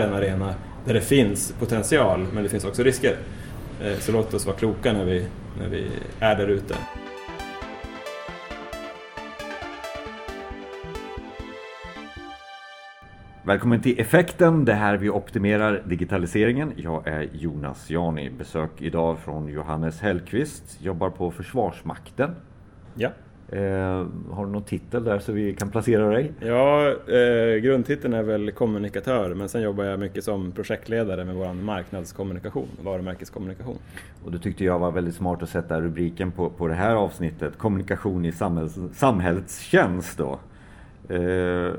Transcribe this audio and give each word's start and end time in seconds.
är 0.00 0.06
en 0.06 0.14
arena 0.14 0.54
där 0.84 0.94
det 0.94 1.00
finns 1.00 1.52
potential 1.52 2.26
men 2.32 2.42
det 2.42 2.48
finns 2.48 2.64
också 2.64 2.82
risker. 2.82 3.16
Eh, 3.82 3.98
så 3.98 4.12
låt 4.12 4.34
oss 4.34 4.46
vara 4.46 4.56
kloka 4.56 4.92
när 4.92 5.04
vi, 5.04 5.26
när 5.58 5.68
vi 5.68 5.90
är 6.20 6.36
där 6.36 6.48
ute. 6.48 6.74
Välkommen 13.42 13.82
till 13.82 14.00
Effekten, 14.00 14.64
det 14.64 14.74
här 14.74 14.96
vi 14.96 15.10
optimerar 15.10 15.82
digitaliseringen. 15.86 16.72
Jag 16.76 17.06
är 17.06 17.28
Jonas 17.32 17.90
Jani, 17.90 18.30
besök 18.30 18.70
idag 18.78 19.18
från 19.18 19.48
Johannes 19.48 20.00
Hellqvist, 20.00 20.80
jobbar 20.80 21.10
på 21.10 21.30
Försvarsmakten. 21.30 22.34
Ja. 22.94 23.10
Eh, 23.48 24.06
har 24.30 24.46
du 24.46 24.52
någon 24.52 24.62
titel 24.62 25.04
där 25.04 25.18
så 25.18 25.32
vi 25.32 25.54
kan 25.54 25.70
placera 25.70 26.08
dig? 26.08 26.32
Ja, 26.40 26.88
eh, 26.90 27.56
grundtiteln 27.62 28.14
är 28.14 28.22
väl 28.22 28.52
kommunikatör 28.52 29.34
men 29.34 29.48
sen 29.48 29.62
jobbar 29.62 29.84
jag 29.84 30.00
mycket 30.00 30.24
som 30.24 30.52
projektledare 30.52 31.24
med 31.24 31.34
vår 31.34 31.52
marknadskommunikation, 31.54 32.68
varumärkeskommunikation. 32.84 33.78
Och 34.24 34.32
det 34.32 34.38
tyckte 34.38 34.64
jag 34.64 34.78
var 34.78 34.90
väldigt 34.90 35.14
smart 35.14 35.42
att 35.42 35.48
sätta 35.48 35.80
rubriken 35.80 36.32
på, 36.32 36.50
på 36.50 36.68
det 36.68 36.74
här 36.74 36.94
avsnittet, 36.94 37.58
kommunikation 37.58 38.24
i 38.24 38.32
samhälls, 38.32 38.78
samhällstjänst. 38.92 40.18
Då. 40.18 40.38
Eh, 41.14 41.72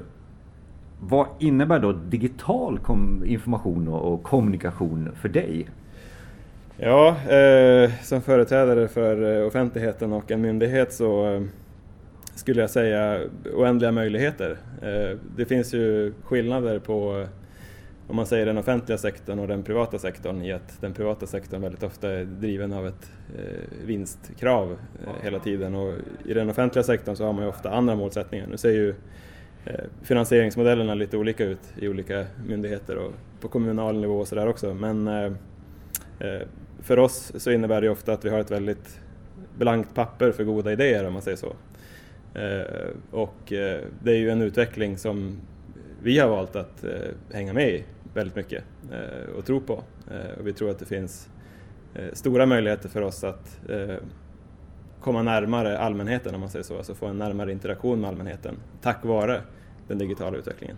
vad 0.99 1.27
innebär 1.39 1.80
då 1.80 1.91
digital 1.91 2.80
information 3.25 3.88
och 3.88 4.23
kommunikation 4.23 5.11
för 5.16 5.30
dig? 5.30 5.67
Ja, 6.80 7.16
eh, 7.30 7.91
som 8.04 8.22
företrädare 8.22 8.88
för 8.88 9.40
eh, 9.40 9.48
offentligheten 9.48 10.13
och 10.13 10.31
en 10.31 10.41
myndighet 10.41 10.94
så 10.94 11.34
eh, 11.34 11.41
skulle 12.36 12.62
jag 12.62 12.70
säga 12.70 13.22
oändliga 13.53 13.91
möjligheter. 13.91 14.58
Eh, 14.81 15.17
det 15.38 15.45
finns 15.45 15.73
ju 15.73 16.13
skillnader 16.23 16.80
på 16.80 17.20
eh, 17.20 17.27
om 18.08 18.16
man 18.16 18.26
säger 18.26 18.45
den 18.45 18.58
offentliga 18.58 18.98
sektorn 18.98 19.40
och 19.40 19.48
den 19.48 19.63
privata 19.63 20.00
sektorn 20.00 20.41
i 20.41 20.53
att 20.53 20.81
den 20.81 20.94
privata 20.94 21.26
sektorn 21.26 21.62
väldigt 21.62 21.84
ofta 21.84 22.11
är 22.11 22.25
driven 22.25 22.73
av 22.73 22.88
ett 22.88 23.12
eh, 23.38 23.86
vinstkrav 23.86 24.72
eh, 24.72 25.23
hela 25.23 25.39
tiden 25.39 25.75
och 25.75 25.94
i 26.25 26.34
den 26.34 26.50
offentliga 26.50 26.84
sektorn 26.84 27.16
så 27.16 27.25
har 27.25 27.34
man 27.34 27.44
ju 27.44 27.50
ofta 27.50 27.69
andra 27.69 27.95
målsättningar. 27.95 28.47
Nu 28.47 28.58
ser 28.58 28.72
ju 28.72 28.95
eh, 29.66 29.86
finansieringsmodellerna 30.03 30.94
lite 30.94 31.17
olika 31.17 31.45
ut 31.45 31.73
i 31.75 31.88
olika 31.88 32.25
myndigheter 32.47 32.95
och 32.97 33.12
på 33.41 33.47
kommunal 33.47 34.00
nivå 34.00 34.19
och 34.19 34.28
sådär 34.28 34.47
också 34.47 34.73
men 34.73 35.08
för 36.88 36.99
oss 36.99 37.31
så 37.35 37.52
innebär 37.52 37.81
det 37.81 37.89
ofta 37.89 38.13
att 38.13 38.25
vi 38.25 38.30
har 38.30 38.39
ett 38.39 38.52
väldigt 38.52 38.99
blankt 39.57 39.95
papper 39.95 40.31
för 40.31 40.43
goda 40.43 40.71
idéer 40.71 41.07
om 41.07 41.13
man 41.13 41.21
säger 41.21 41.38
så. 41.38 41.55
Eh, 42.33 42.89
och 43.11 43.53
eh, 43.53 43.81
det 44.03 44.11
är 44.11 44.17
ju 44.17 44.29
en 44.29 44.41
utveckling 44.41 44.97
som 44.97 45.38
vi 46.02 46.19
har 46.19 46.29
valt 46.29 46.55
att 46.55 46.83
eh, 46.83 46.91
hänga 47.33 47.53
med 47.53 47.69
i 47.69 47.83
väldigt 48.13 48.35
mycket 48.35 48.63
och 49.38 49.45
tro 49.45 49.61
på. 49.61 49.83
Och 50.39 50.47
vi 50.47 50.53
tror 50.53 50.69
att 50.71 50.79
det 50.79 50.85
finns 50.85 51.29
stora 52.13 52.45
möjligheter 52.45 52.89
för 52.89 53.01
oss 53.01 53.23
att 53.23 53.59
komma 55.01 55.22
närmare 55.22 55.77
allmänheten 55.79 56.35
om 56.35 56.41
man 56.41 56.49
säger 56.49 56.63
så, 56.63 56.77
alltså 56.77 56.95
få 56.95 57.05
en 57.05 57.17
närmare 57.17 57.51
interaktion 57.51 58.01
med 58.01 58.07
allmänheten 58.07 58.55
tack 58.81 59.05
vare 59.05 59.41
den 59.88 59.97
digitala 59.97 60.38
utvecklingen. 60.38 60.77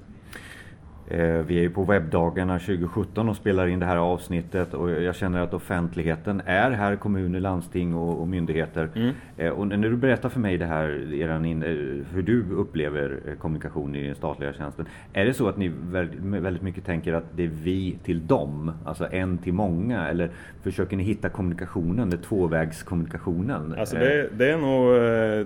Eh, 1.10 1.46
vi 1.48 1.58
är 1.58 1.62
ju 1.62 1.70
på 1.70 1.84
webbdagarna 1.84 2.60
2017 2.60 3.30
och 3.30 3.36
spelar 3.36 3.68
in 3.68 3.80
det 3.80 3.86
här 3.86 3.98
avsnittet 3.98 4.74
och 4.74 4.90
jag 4.90 5.16
känner 5.16 5.42
att 5.42 5.54
offentligheten 5.54 6.42
är 6.46 6.72
här, 6.72 6.96
kommuner, 6.96 7.40
landsting 7.40 7.96
och, 7.96 8.22
och 8.22 8.28
myndigheter. 8.28 8.90
Mm. 8.96 9.14
Eh, 9.38 9.50
och 9.50 9.68
när 9.68 9.90
du 9.90 9.98
berättar 9.98 10.30
för 10.30 10.40
mig 10.40 10.58
det 10.58 10.66
här, 10.66 11.14
eran 11.14 11.46
in, 11.46 11.64
eh, 11.64 11.70
hur 12.14 12.22
du 12.22 12.46
upplever 12.52 13.36
kommunikation 13.40 13.96
i 13.96 14.06
den 14.06 14.16
statliga 14.16 14.54
tjänsten. 14.54 14.86
Är 15.14 15.26
det 15.26 15.34
så 15.34 15.48
att 15.48 15.58
ni 15.58 15.72
väldigt 16.18 16.62
mycket 16.62 16.86
tänker 16.86 17.14
att 17.14 17.26
det 17.36 17.44
är 17.44 17.52
vi 17.64 17.98
till 18.04 18.28
dem, 18.28 18.72
alltså 18.86 19.08
en 19.12 19.38
till 19.38 19.54
många? 19.54 20.08
Eller 20.08 20.30
försöker 20.62 20.98
ni 20.98 21.04
hitta 21.04 21.30
kommunikationen, 21.30 22.10
den 22.10 22.22
tvåvägskommunikationen? 22.22 23.76
Alltså 23.80 23.96
det, 23.96 24.30
det, 24.38 24.52
är 24.52 24.58
nog, 24.58 24.96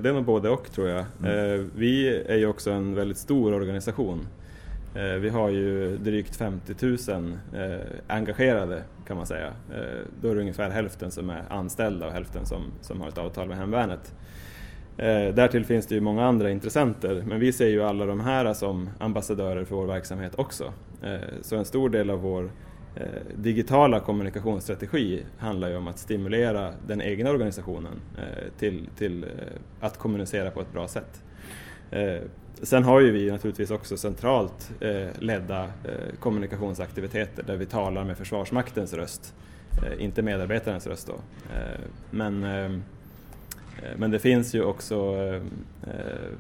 det 0.04 0.10
är 0.10 0.14
nog 0.14 0.26
både 0.26 0.50
och 0.50 0.72
tror 0.72 0.90
jag. 0.90 1.06
Mm. 1.24 1.70
Vi 1.76 2.24
är 2.28 2.38
ju 2.38 2.48
också 2.48 2.72
en 2.72 2.96
väldigt 2.96 3.18
stor 3.18 3.54
organisation. 3.54 4.20
Eh, 4.96 5.04
vi 5.04 5.30
har 5.30 5.50
ju 5.50 5.98
drygt 5.98 6.36
50 6.36 6.74
000 7.12 7.38
eh, 7.54 7.80
engagerade 8.08 8.84
kan 9.08 9.18
man 9.18 9.26
säga. 9.26 9.48
Eh, 9.48 10.08
då 10.22 10.30
är 10.30 10.36
det 10.36 10.42
ungefär 10.42 10.70
hälften 10.70 11.12
som 11.12 11.30
är 11.30 11.44
anställda 11.50 12.08
och 12.08 12.14
hälften 12.14 12.46
som, 12.46 12.64
som 12.82 13.02
har 13.02 13.08
ett 13.08 13.18
avtal 13.18 13.48
med 13.48 13.58
Hemvärnet. 13.58 14.16
Därtill 15.36 15.66
finns 15.66 15.88
det 15.88 15.96
ju 15.96 16.02
många 16.02 16.26
andra 16.26 16.52
intressenter 16.52 17.24
men 17.28 17.40
vi 17.40 17.54
ser 17.54 17.68
ju 17.68 17.84
alla 17.84 18.06
de 18.06 18.20
här 18.20 18.54
som 18.54 18.90
ambassadörer 19.00 19.66
för 19.66 19.76
vår 19.76 19.86
verksamhet 19.86 20.36
också. 20.36 20.74
Så 21.42 21.56
en 21.56 21.66
stor 21.66 21.90
del 21.90 22.10
av 22.10 22.22
vår 22.22 22.52
digitala 23.36 24.00
kommunikationsstrategi 24.00 25.24
handlar 25.38 25.70
ju 25.70 25.76
om 25.76 25.88
att 25.88 26.00
stimulera 26.00 26.74
den 26.88 27.02
egna 27.02 27.30
organisationen 27.30 28.00
till, 28.60 28.90
till 28.98 29.26
att 29.80 29.98
kommunicera 29.98 30.52
på 30.52 30.62
ett 30.62 30.74
bra 30.74 30.88
sätt. 30.88 31.24
Eh, 31.94 32.22
sen 32.62 32.84
har 32.84 33.00
ju 33.00 33.12
vi 33.12 33.32
naturligtvis 33.32 33.72
också 33.72 33.98
centralt 33.98 34.72
eh, 34.80 35.08
ledda 35.20 35.64
eh, 35.64 36.16
kommunikationsaktiviteter 36.20 37.44
där 37.44 37.58
vi 37.58 37.66
talar 37.66 38.04
med 38.04 38.18
Försvarsmaktens 38.18 38.94
röst, 38.94 39.36
eh, 39.86 40.04
inte 40.04 40.22
medarbetarens 40.22 40.88
röst 40.88 41.08
då. 41.08 41.14
Eh, 41.56 41.80
men, 42.12 42.44
eh, 42.44 42.66
eh 42.66 43.98
men 43.98 44.12
det 44.12 44.20
finns 44.20 44.56
ju 44.56 44.64
också 44.64 45.16
eh, 45.88 46.32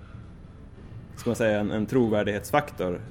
ska 1.15 1.29
man 1.29 1.35
säga, 1.35 1.59
en, 1.59 1.71
en 1.71 1.85
trovärdighetsfaktor. 1.85 3.01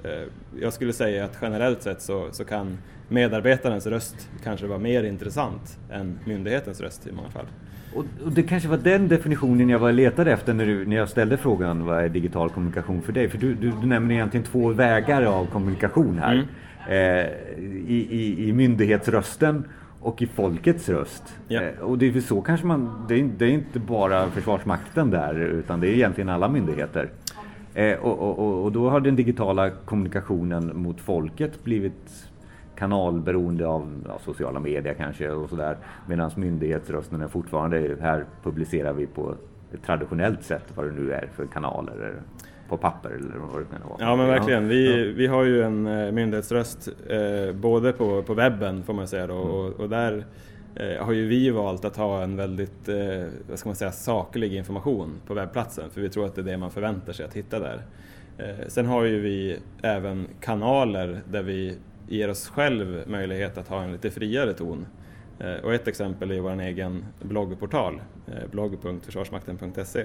jag 0.60 0.72
skulle 0.72 0.92
säga 0.92 1.24
att 1.24 1.38
generellt 1.42 1.82
sett 1.82 2.02
så, 2.02 2.28
så 2.32 2.44
kan 2.44 2.78
medarbetarens 3.08 3.86
röst 3.86 4.28
kanske 4.42 4.66
vara 4.66 4.78
mer 4.78 5.02
intressant 5.02 5.78
än 5.90 6.18
myndighetens 6.24 6.80
röst 6.80 7.06
i 7.06 7.12
många 7.12 7.30
fall. 7.30 7.46
Och, 7.94 8.04
och, 8.24 8.32
det 8.32 8.42
kanske 8.42 8.68
var 8.68 8.76
den 8.76 9.08
definitionen 9.08 9.68
jag 9.68 9.78
var 9.78 9.92
letade 9.92 10.32
efter 10.32 10.54
när, 10.54 10.66
du, 10.66 10.86
när 10.86 10.96
jag 10.96 11.08
ställde 11.08 11.36
frågan 11.36 11.84
vad 11.84 12.04
är 12.04 12.08
digital 12.08 12.50
kommunikation 12.50 13.02
för 13.02 13.12
dig? 13.12 13.28
För 13.28 13.38
du, 13.38 13.54
du, 13.54 13.72
du 13.80 13.86
nämner 13.86 14.14
egentligen 14.14 14.46
två 14.46 14.68
vägar 14.68 15.22
av 15.22 15.46
kommunikation 15.46 16.18
här. 16.18 16.32
Mm. 16.32 16.46
Eh, 16.88 17.26
i, 17.88 18.06
i, 18.10 18.48
I 18.48 18.52
myndighetsrösten 18.52 19.64
och 20.00 20.22
i 20.22 20.26
folkets 20.26 20.88
röst. 20.88 21.38
Ja. 21.48 21.62
Eh, 21.62 21.78
och 21.80 21.98
det 21.98 22.16
är 22.16 22.20
så 22.20 22.40
kanske 22.40 22.66
man, 22.66 23.04
det 23.08 23.14
är, 23.20 23.30
det 23.38 23.44
är, 23.44 23.50
inte 23.50 23.78
bara 23.78 24.30
Försvarsmakten 24.30 25.10
där 25.10 25.40
utan 25.40 25.80
det 25.80 25.88
är 25.88 25.92
egentligen 25.92 26.28
alla 26.28 26.48
myndigheter. 26.48 27.10
Eh, 27.74 27.98
och, 27.98 28.38
och, 28.38 28.64
och, 28.64 28.72
då 28.72 28.90
har 28.90 29.00
den 29.00 29.16
digitala 29.16 29.70
kommunikationen 29.70 30.72
mot 30.74 31.00
folket 31.00 31.64
blivit 31.64 32.31
kanalberoende 32.82 33.66
av 33.66 34.04
ja, 34.08 34.18
sociala 34.24 34.60
medier 34.60 34.94
kanske 34.94 35.30
och 35.30 35.50
sådär. 35.50 35.76
Medan 36.08 36.30
myndighetsrösten 36.36 37.20
är 37.20 37.28
fortfarande, 37.28 37.96
här 38.00 38.24
publicerar 38.42 38.92
vi 38.92 39.06
på 39.06 39.34
ett 39.72 39.82
traditionellt 39.86 40.42
sätt 40.42 40.64
vad 40.74 40.86
det 40.86 40.92
nu 40.92 41.12
är 41.12 41.28
för 41.36 41.46
kanaler. 41.46 41.92
Eller 41.92 42.22
på 42.68 42.76
papper 42.76 43.10
eller 43.10 43.38
vad 43.52 43.60
det 43.60 43.64
kan 43.64 43.88
vara. 43.88 43.96
Ja 44.00 44.16
men 44.16 44.26
verkligen. 44.26 44.68
Vi, 44.68 45.12
vi 45.12 45.26
har 45.26 45.44
ju 45.44 45.62
en 45.62 45.86
eh, 45.86 46.12
myndighetsröst 46.12 46.88
eh, 47.08 47.54
både 47.54 47.92
på, 47.92 48.22
på 48.22 48.34
webben 48.34 48.82
får 48.82 48.94
man 48.94 49.08
säga 49.08 49.26
då, 49.26 49.34
och, 49.34 49.80
och 49.80 49.88
där 49.88 50.24
eh, 50.74 51.04
har 51.04 51.12
ju 51.12 51.26
vi 51.26 51.50
valt 51.50 51.84
att 51.84 51.96
ha 51.96 52.22
en 52.22 52.36
väldigt 52.36 52.88
eh, 52.88 52.96
vad 53.48 53.58
ska 53.58 53.68
man 53.68 53.76
säga, 53.76 53.92
saklig 53.92 54.54
information 54.54 55.10
på 55.26 55.34
webbplatsen 55.34 55.90
för 55.90 56.00
vi 56.00 56.08
tror 56.08 56.26
att 56.26 56.34
det 56.34 56.40
är 56.40 56.44
det 56.44 56.56
man 56.56 56.70
förväntar 56.70 57.12
sig 57.12 57.26
att 57.26 57.34
hitta 57.34 57.58
där. 57.58 57.82
Sen 58.68 58.86
har 58.86 59.04
ju 59.04 59.20
vi 59.20 59.58
även 59.82 60.26
kanaler 60.40 61.20
där 61.30 61.42
vi 61.42 61.76
ger 62.08 62.30
oss 62.30 62.48
själv 62.48 63.02
möjlighet 63.06 63.58
att 63.58 63.68
ha 63.68 63.82
en 63.82 63.92
lite 63.92 64.10
friare 64.10 64.52
ton. 64.52 64.86
Eh, 65.38 65.64
och 65.64 65.74
ett 65.74 65.88
exempel 65.88 66.30
är 66.30 66.40
vår 66.40 66.60
egen 66.60 67.04
bloggportal, 67.22 68.02
eh, 68.26 68.50
blogg.försvarsmakten.se, 68.50 70.00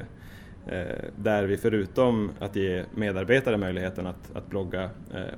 eh, 0.68 0.86
där 1.16 1.44
vi 1.44 1.58
förutom 1.58 2.32
att 2.40 2.56
ge 2.56 2.84
medarbetare 2.96 3.58
möjligheten 3.58 4.08
att, 4.08 4.36
att 4.36 4.50
blogga 4.50 4.90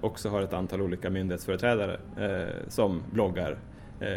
också 0.01 0.29
har 0.29 0.41
ett 0.41 0.53
antal 0.53 0.81
olika 0.81 1.09
myndighetsföreträdare 1.09 1.99
som 2.67 3.01
bloggar 3.11 3.57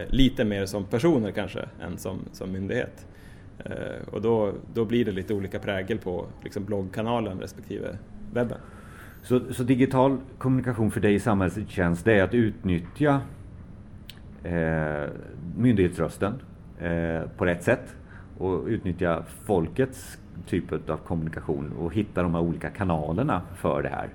lite 0.06 0.44
mer 0.44 0.66
som 0.66 0.84
personer 0.84 1.30
kanske 1.30 1.68
än 1.80 1.98
som, 1.98 2.20
som 2.32 2.52
myndighet. 2.52 3.06
Och 4.10 4.22
då, 4.22 4.52
då 4.74 4.84
blir 4.84 5.04
det 5.04 5.12
lite 5.12 5.34
olika 5.34 5.58
prägel 5.58 5.98
på 5.98 6.26
liksom 6.44 6.64
bloggkanalen 6.64 7.40
respektive 7.40 7.98
webben. 8.32 8.58
Så, 9.22 9.40
så, 9.52 9.62
digital 9.62 10.18
kommunikation 10.38 10.90
för 10.90 11.00
dig 11.00 11.14
i 11.14 11.20
samhällstjänst 11.20 12.04
det 12.04 12.18
är 12.18 12.22
att 12.22 12.34
utnyttja 12.34 13.20
eh, 14.44 15.10
myndighetsrösten 15.56 16.34
eh, 16.78 17.28
på 17.36 17.44
rätt 17.44 17.62
sätt 17.62 17.96
och 18.38 18.66
utnyttja 18.66 19.22
folkets 19.44 20.18
typ 20.46 20.90
av 20.90 20.96
kommunikation 20.96 21.72
och 21.78 21.94
hitta 21.94 22.22
de 22.22 22.34
här 22.34 22.42
olika 22.42 22.70
kanalerna 22.70 23.42
för 23.56 23.82
det 23.82 23.88
här. 23.88 24.08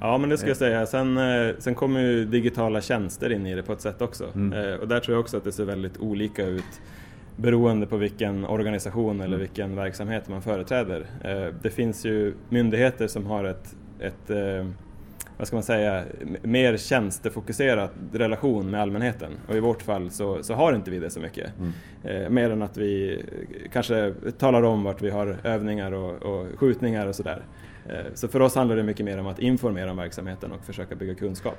Ja 0.00 0.18
men 0.18 0.30
det 0.30 0.38
ska 0.38 0.48
jag 0.48 0.56
säga. 0.56 0.86
Sen, 0.86 1.18
eh, 1.18 1.54
sen 1.58 1.74
kommer 1.74 2.00
ju 2.00 2.24
digitala 2.24 2.80
tjänster 2.80 3.32
in 3.32 3.46
i 3.46 3.54
det 3.54 3.62
på 3.62 3.72
ett 3.72 3.80
sätt 3.80 4.02
också. 4.02 4.24
Mm. 4.34 4.52
Eh, 4.52 4.74
och 4.74 4.88
där 4.88 5.00
tror 5.00 5.14
jag 5.14 5.20
också 5.20 5.36
att 5.36 5.44
det 5.44 5.52
ser 5.52 5.64
väldigt 5.64 5.98
olika 5.98 6.46
ut 6.46 6.80
beroende 7.36 7.86
på 7.86 7.96
vilken 7.96 8.44
organisation 8.44 9.16
eller 9.16 9.26
mm. 9.26 9.40
vilken 9.40 9.76
verksamhet 9.76 10.28
man 10.28 10.42
företräder. 10.42 11.06
Eh, 11.24 11.54
det 11.62 11.70
finns 11.70 12.06
ju 12.06 12.34
myndigheter 12.48 13.06
som 13.06 13.26
har 13.26 13.44
ett 13.44 13.76
ett, 14.00 14.30
eh, 14.30 14.66
vad 15.38 15.46
ska 15.46 15.56
man 15.56 15.62
säga, 15.62 16.04
mer 16.42 16.76
tjänstefokuserad 16.76 17.90
relation 18.12 18.70
med 18.70 18.80
allmänheten. 18.80 19.32
Och 19.48 19.56
i 19.56 19.60
vårt 19.60 19.82
fall 19.82 20.10
så, 20.10 20.42
så 20.42 20.54
har 20.54 20.72
inte 20.72 20.90
vi 20.90 20.98
det 20.98 21.10
så 21.10 21.20
mycket. 21.20 21.52
Mm. 21.58 21.72
Eh, 22.04 22.30
mer 22.30 22.50
än 22.50 22.62
att 22.62 22.76
vi 22.76 23.22
kanske 23.72 24.14
talar 24.38 24.62
om 24.62 24.84
vart 24.84 25.02
vi 25.02 25.10
har 25.10 25.36
övningar 25.44 25.92
och, 25.92 26.22
och 26.22 26.46
skjutningar 26.58 27.06
och 27.06 27.14
sådär. 27.14 27.42
Eh, 27.88 28.14
så 28.14 28.28
för 28.28 28.40
oss 28.40 28.54
handlar 28.54 28.76
det 28.76 28.82
mycket 28.82 29.06
mer 29.06 29.18
om 29.18 29.26
att 29.26 29.38
informera 29.38 29.90
om 29.90 29.96
verksamheten 29.96 30.52
och 30.52 30.64
försöka 30.64 30.94
bygga 30.94 31.14
kunskap. 31.14 31.58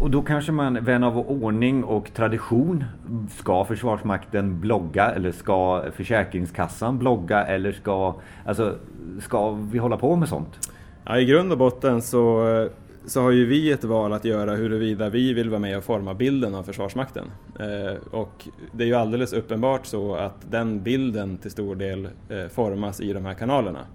Och 0.00 0.10
då 0.10 0.22
kanske 0.22 0.52
man, 0.52 0.84
vän 0.84 1.04
av 1.04 1.18
ordning 1.18 1.84
och 1.84 2.14
tradition, 2.14 2.84
ska 3.30 3.64
Försvarsmakten 3.64 4.60
blogga 4.60 5.10
eller 5.10 5.32
ska 5.32 5.84
Försäkringskassan 5.92 6.98
blogga 6.98 7.44
eller 7.44 7.72
ska, 7.72 8.14
alltså, 8.44 8.78
ska 9.20 9.50
vi 9.50 9.78
hålla 9.78 9.96
på 9.96 10.16
med 10.16 10.28
sånt? 10.28 10.70
Ja, 11.04 11.18
I 11.18 11.24
grund 11.24 11.52
och 11.52 11.58
botten 11.58 12.02
så, 12.02 12.68
så 13.06 13.22
har 13.22 13.30
ju 13.30 13.46
vi 13.46 13.72
ett 13.72 13.84
val 13.84 14.12
att 14.12 14.24
göra 14.24 14.54
huruvida 14.54 15.08
vi 15.08 15.32
vill 15.32 15.50
vara 15.50 15.60
med 15.60 15.78
och 15.78 15.84
forma 15.84 16.14
bilden 16.14 16.54
av 16.54 16.62
Försvarsmakten. 16.62 17.30
Eh, 17.60 17.96
och 18.10 18.48
det 18.72 18.84
är 18.84 18.88
ju 18.88 18.94
alldeles 18.94 19.32
uppenbart 19.32 19.86
så 19.86 20.14
att 20.14 20.50
den 20.50 20.82
bilden 20.82 21.38
till 21.38 21.50
stor 21.50 21.74
del 21.74 22.08
eh, 22.28 22.46
formas 22.48 23.00
i 23.00 23.12
de 23.12 23.24
här 23.24 23.34
kanalerna. 23.34 23.86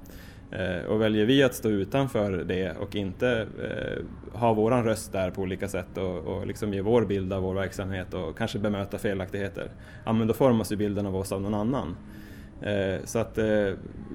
Eh, 0.51 0.85
och 0.85 1.01
väljer 1.01 1.25
vi 1.25 1.43
att 1.43 1.55
stå 1.55 1.69
utanför 1.69 2.31
det 2.31 2.71
och 2.79 2.95
inte 2.95 3.47
eh, 3.63 4.39
ha 4.39 4.53
våran 4.53 4.83
röst 4.83 5.11
där 5.11 5.31
på 5.31 5.41
olika 5.41 5.67
sätt 5.67 5.97
och, 5.97 6.17
och 6.17 6.47
liksom 6.47 6.73
ge 6.73 6.81
vår 6.81 7.05
bild 7.05 7.33
av 7.33 7.43
vår 7.43 7.53
verksamhet 7.53 8.13
och 8.13 8.37
kanske 8.37 8.59
bemöta 8.59 8.97
felaktigheter, 8.97 9.71
ja 10.05 10.13
men 10.13 10.27
då 10.27 10.33
formas 10.33 10.71
ju 10.71 10.75
bilden 10.75 11.05
av 11.05 11.15
oss 11.15 11.31
av 11.31 11.41
någon 11.41 11.53
annan. 11.53 11.95
Eh, 12.65 12.99
så 13.03 13.19
att 13.19 13.37
eh, 13.37 13.45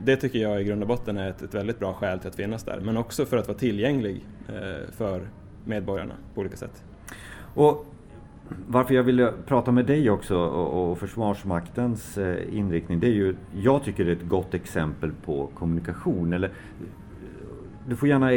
det 0.04 0.16
tycker 0.16 0.38
jag 0.38 0.60
i 0.60 0.64
grund 0.64 0.82
och 0.82 0.88
botten 0.88 1.18
är 1.18 1.30
ett, 1.30 1.42
ett, 1.42 1.54
väldigt 1.54 1.78
bra 1.78 1.92
skäl 1.92 2.18
till 2.18 2.28
att 2.28 2.34
finnas 2.36 2.64
där, 2.64 2.80
men 2.80 2.96
också 2.96 3.24
för 3.24 3.36
att 3.36 3.48
vara 3.48 3.58
tillgänglig 3.58 4.24
eh, 4.48 4.92
för 4.92 5.22
medborgarna 5.64 6.14
på 6.34 6.40
olika 6.40 6.56
sätt. 6.56 6.84
Och 7.54 7.86
varför 8.66 8.94
jag 8.94 9.02
ville 9.02 9.32
prata 9.46 9.72
med 9.72 9.86
dig 9.86 10.10
också 10.10 10.36
och, 10.36 10.90
och 10.90 10.98
Försvarsmaktens 10.98 12.18
inriktning, 12.52 13.00
det 13.00 13.06
är 13.06 13.12
ju, 13.12 13.36
jag 13.62 13.84
tycker 13.84 14.04
det 14.04 14.10
är 14.10 14.16
ett 14.16 14.28
gott 14.28 14.54
exempel 14.54 15.12
på 15.24 15.46
kommunikation. 15.54 16.32
Eller, 16.32 16.50
du 17.88 17.96
får 17.96 18.08
gärna 18.08 18.30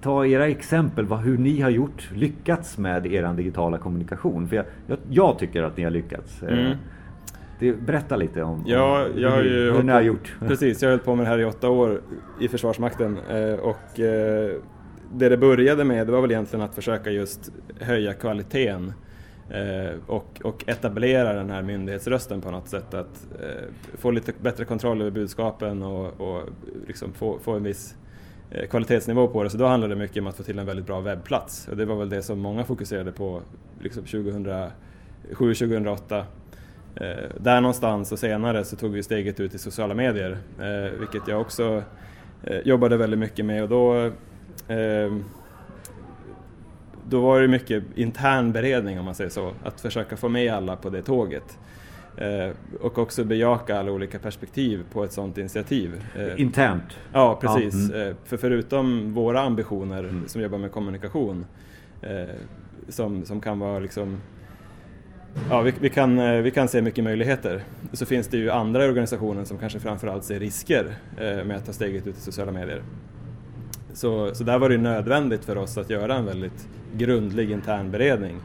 ta 0.00 0.26
era 0.26 0.46
exempel, 0.46 1.06
vad, 1.06 1.18
hur 1.18 1.38
ni 1.38 1.60
har 1.60 1.70
gjort, 1.70 2.10
lyckats 2.14 2.78
med 2.78 3.06
er 3.06 3.32
digitala 3.32 3.78
kommunikation. 3.78 4.48
För 4.48 4.56
jag, 4.56 4.64
jag, 4.86 4.98
jag 5.08 5.38
tycker 5.38 5.62
att 5.62 5.76
ni 5.76 5.84
har 5.84 5.90
lyckats. 5.90 6.42
Mm. 6.42 6.76
Det, 7.58 7.72
berätta 7.72 8.16
lite 8.16 8.42
om, 8.42 8.64
ja, 8.66 9.06
om 9.06 9.20
jag 9.20 9.30
hur, 9.30 9.44
ju 9.44 9.72
hur 9.72 9.82
ni 9.82 9.92
har 9.92 10.00
gjort. 10.00 10.36
Precis, 10.40 10.82
jag 10.82 10.88
har 10.88 10.92
hållit 10.92 11.04
på 11.04 11.14
med 11.14 11.26
det 11.26 11.30
här 11.30 11.38
i 11.38 11.44
åtta 11.44 11.68
år 11.68 12.00
i 12.40 12.48
Försvarsmakten. 12.48 13.18
Eh, 13.30 13.54
och 13.54 14.00
det 15.12 15.28
det 15.28 15.36
började 15.36 15.84
med 15.84 16.06
det 16.06 16.12
var 16.12 16.20
väl 16.20 16.30
egentligen 16.30 16.64
att 16.64 16.74
försöka 16.74 17.10
just 17.10 17.52
höja 17.80 18.14
kvaliteten 18.14 18.92
Eh, 19.50 19.94
och, 20.06 20.40
och, 20.44 20.68
etablera 20.68 21.32
den 21.32 21.50
här 21.50 21.62
myndighetsrösten 21.62 22.40
på 22.40 22.50
något 22.50 22.68
sätt. 22.68 22.94
Att 22.94 23.26
eh, 23.40 23.64
få 23.98 24.10
lite 24.10 24.32
bättre 24.40 24.64
kontroll 24.64 25.00
över 25.00 25.10
budskapen 25.10 25.82
och, 25.82 26.20
och 26.20 26.42
liksom 26.86 27.12
få, 27.12 27.38
få, 27.38 27.52
en 27.52 27.62
viss 27.62 27.96
eh, 28.50 28.68
kvalitetsnivå 28.68 29.28
på 29.28 29.42
det. 29.42 29.50
Så 29.50 29.58
då 29.58 29.66
handlade 29.66 29.94
det 29.94 29.98
mycket 29.98 30.20
om 30.20 30.26
att 30.26 30.36
få 30.36 30.42
till 30.42 30.58
en 30.58 30.66
väldigt 30.66 30.86
bra 30.86 31.00
webbplats. 31.00 31.68
Och 31.68 31.76
det 31.76 31.84
var 31.84 31.96
väl 31.96 32.08
det 32.08 32.22
som 32.22 32.38
många 32.38 32.64
fokuserade 32.64 33.12
på 33.12 33.42
liksom 33.80 34.04
2007-2008. 34.04 36.24
Eh, 36.94 37.30
där 37.40 37.60
någonstans 37.60 38.12
och 38.12 38.18
senare 38.18 38.64
så 38.64 38.76
tog 38.76 38.92
vi 38.92 39.02
steget 39.02 39.40
ut 39.40 39.54
i 39.54 39.58
sociala 39.58 39.94
medier, 39.94 40.38
eh, 40.58 40.98
vilket 40.98 41.28
jag 41.28 41.40
också 41.40 41.82
eh, 42.42 42.58
jobbade 42.58 42.96
väldigt 42.96 43.18
mycket 43.18 43.44
med. 43.44 43.62
Och 43.62 43.68
då 43.68 44.10
då 47.08 47.20
var 47.20 47.40
det 47.40 47.48
mycket 47.48 47.84
intern 47.94 48.52
beredning 48.52 48.98
om 48.98 49.04
man 49.04 49.14
säger 49.14 49.30
så, 49.30 49.52
att 49.64 49.80
försöka 49.80 50.16
få 50.16 50.28
med 50.28 50.54
alla 50.54 50.76
på 50.76 50.90
det 50.90 51.02
tåget. 51.02 51.58
Eh, 52.16 52.50
och 52.80 52.98
också 52.98 53.24
bejaka 53.24 53.78
alla 53.78 53.92
olika 53.92 54.18
perspektiv 54.18 54.84
på 54.92 55.04
ett 55.04 55.12
sådant 55.12 55.38
initiativ. 55.38 56.04
Eh, 56.16 56.40
Internt? 56.40 56.98
Ja, 57.12 57.38
precis. 57.40 57.90
Ja, 57.90 57.96
mm. 57.96 58.08
eh, 58.08 58.14
för 58.24 58.36
förutom 58.36 59.14
våra 59.14 59.40
ambitioner 59.40 59.98
mm. 59.98 60.28
som 60.28 60.42
jobbar 60.42 60.58
med 60.58 60.72
kommunikation, 60.72 61.46
som, 62.88 63.24
som 63.24 63.40
kan 63.40 63.58
vara 63.58 63.78
liksom 63.78 64.20
Ja, 65.50 65.60
vi, 65.60 65.74
vi, 65.80 65.90
kan, 65.90 66.18
eh, 66.18 66.40
vi 66.40 66.50
kan 66.50 66.68
se 66.68 66.82
mycket 66.82 67.04
möjligheter. 67.04 67.62
Så 67.92 68.06
finns 68.06 68.28
det 68.28 68.36
ju 68.36 68.50
andra 68.50 68.84
organisationer 68.84 69.44
som 69.44 69.58
kanske 69.58 69.80
framförallt 69.80 70.24
ser 70.24 70.40
risker 70.40 70.86
eh, 71.16 71.44
med 71.44 71.56
att 71.56 71.66
ta 71.66 71.72
steget 71.72 72.06
ut 72.06 72.16
i 72.16 72.20
sociala 72.20 72.52
medier. 72.52 72.82
Så, 73.92 74.34
så 74.34 74.44
där 74.44 74.58
var 74.58 74.68
det 74.68 74.78
nödvändigt 74.78 75.44
för 75.44 75.58
oss 75.58 75.78
att 75.78 75.90
göra 75.90 76.14
en 76.14 76.24
väldigt 76.24 76.68
grundlig 76.96 77.50
intern 77.50 77.90
beredning 77.90 78.36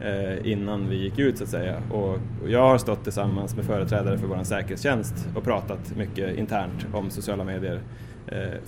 eh, 0.00 0.52
innan 0.52 0.88
vi 0.88 0.96
gick 0.96 1.18
ut 1.18 1.38
så 1.38 1.44
att 1.44 1.50
säga. 1.50 1.82
Och, 1.92 2.18
jag 2.46 2.60
har 2.60 2.78
stått 2.78 3.04
tillsammans 3.04 3.56
med 3.56 3.64
företrädare 3.64 4.18
för 4.18 4.26
vår 4.26 4.44
säkerhetstjänst 4.44 5.28
och 5.36 5.44
pratat 5.44 5.96
mycket 5.96 6.36
internt 6.36 6.86
om 6.92 7.10
sociala 7.10 7.44
medier 7.44 7.80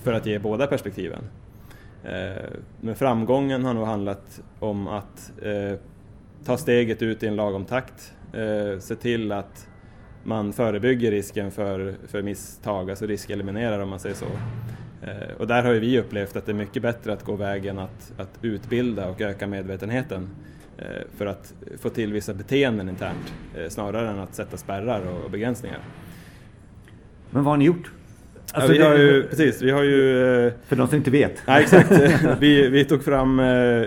för 0.03 0.13
att 0.13 0.25
ge 0.25 0.39
båda 0.39 0.67
perspektiven. 0.67 1.19
Men 2.81 2.95
framgången 2.95 3.65
har 3.65 3.73
nog 3.73 3.85
handlat 3.85 4.41
om 4.59 4.87
att 4.87 5.31
ta 6.45 6.57
steget 6.57 7.01
ut 7.01 7.23
i 7.23 7.27
en 7.27 7.35
lagom 7.35 7.65
takt, 7.65 8.13
eh, 8.33 8.79
se 8.79 8.95
till 8.95 9.31
att 9.31 9.67
man 10.23 10.53
förebygger 10.53 11.11
risken 11.11 11.51
för, 11.51 11.95
för 12.07 12.21
misstag, 12.21 12.89
alltså 12.89 13.05
riskeliminerar 13.05 13.79
om 13.79 13.89
man 13.89 13.99
säger 13.99 14.15
så. 14.15 14.25
Eh, 15.01 15.35
och 15.37 15.47
där 15.47 15.63
har 15.63 15.73
ju 15.73 15.79
vi 15.79 15.99
upplevt 15.99 16.35
att 16.35 16.45
det 16.45 16.51
är 16.51 16.55
mycket 16.55 16.81
bättre 16.81 17.13
att 17.13 17.23
gå 17.23 17.35
vägen 17.35 17.79
att, 17.79 18.13
att 18.17 18.39
utbilda 18.41 19.09
och 19.09 19.21
öka 19.21 19.47
medvetenheten 19.47 20.29
eh, 20.77 20.85
för 21.17 21.25
att 21.25 21.53
få 21.77 21.89
till 21.89 22.13
vissa 22.13 22.33
beteenden 22.33 22.89
internt 22.89 23.33
eh, 23.55 23.69
snarare 23.69 24.09
än 24.09 24.19
att 24.19 24.35
sätta 24.35 24.57
spärrar 24.57 25.01
och 25.07 25.31
begränsningar. 25.31 25.79
Men 27.29 27.43
vad 27.43 27.51
har 27.51 27.57
ni 27.57 27.65
gjort? 27.65 27.91
Alltså, 28.53 28.73
ja, 28.73 28.89
vi 28.89 28.95
har 28.95 28.97
ju, 28.97 29.23
precis, 29.23 29.61
vi 29.61 29.71
har 29.71 29.83
ju... 29.83 30.51
För 30.65 30.75
de 30.75 30.87
som 30.87 30.97
inte 30.97 31.11
vet. 31.11 31.43
Ja, 31.45 31.59
exakt. 31.59 31.91
Vi, 32.39 32.69
vi 32.69 32.85
tog 32.85 33.03
fram 33.03 33.35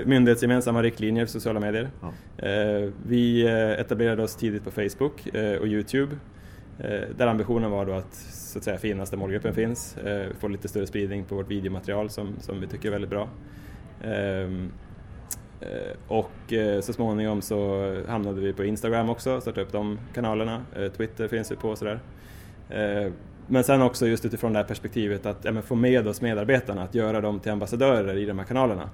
myndighetsgemensamma 0.06 0.82
riktlinjer 0.82 1.26
för 1.26 1.32
sociala 1.32 1.61
medier. 1.61 1.88
Ja. 2.00 2.12
Vi 3.06 3.46
etablerade 3.78 4.22
oss 4.22 4.37
tidigt 4.37 4.64
på 4.64 4.70
Facebook 4.70 5.28
och 5.61 5.66
Youtube 5.66 6.16
där 7.16 7.26
ambitionen 7.26 7.70
var 7.70 7.87
då 7.87 7.93
att 7.93 8.34
så 8.55 8.58
att 8.58 8.64
säga 8.64 8.78
finaste 8.78 9.16
målgruppen 9.16 9.55
finns. 9.55 9.96
Eh, 9.96 10.26
få 10.38 10.49
lite 10.49 10.69
större 10.69 10.87
spridning 10.87 11.25
på 11.25 11.34
vårt 11.34 11.50
videomaterial 11.50 12.10
som, 12.10 12.34
som 12.40 12.60
vi 12.60 12.67
tycker 12.67 12.88
är 12.88 12.93
väldigt 12.93 13.10
bra. 13.10 13.28
Ehm, 14.05 14.72
eh, 15.60 15.96
och 16.08 16.52
eh, 16.52 16.81
så 16.81 16.93
småningom 16.93 17.43
så 17.43 17.93
hamnade 18.08 18.40
vi 18.40 18.52
på 18.52 18.64
Instagram 18.64 19.10
också, 19.10 19.41
startade 19.41 19.67
upp 19.67 19.72
de 19.72 19.98
kanalerna. 20.15 20.62
Eh, 20.77 20.93
Twitter 20.93 21.29
finns 21.29 21.53
vi 21.53 21.56
på 21.56 21.69
och 21.69 21.79
sådär. 21.79 22.00
Men 23.46 23.65
sen 23.65 23.82
också 23.82 24.06
just 24.06 24.24
utifrån 24.24 24.53
det 24.53 24.58
här 24.58 24.67
perspektivet 24.67 25.27
att 25.27 25.44
ja, 25.44 25.63
få 25.63 25.74
med 25.74 26.08
oss 26.08 26.20
medarbetarna, 26.20 26.82
att 26.82 26.94
göra 26.94 27.20
dem 27.20 27.41
till 27.41 27.53
ambassadörer 27.53 28.17
i 28.17 28.24
de 28.24 28.39
här 28.39 28.46
kanalerna. 28.46 28.91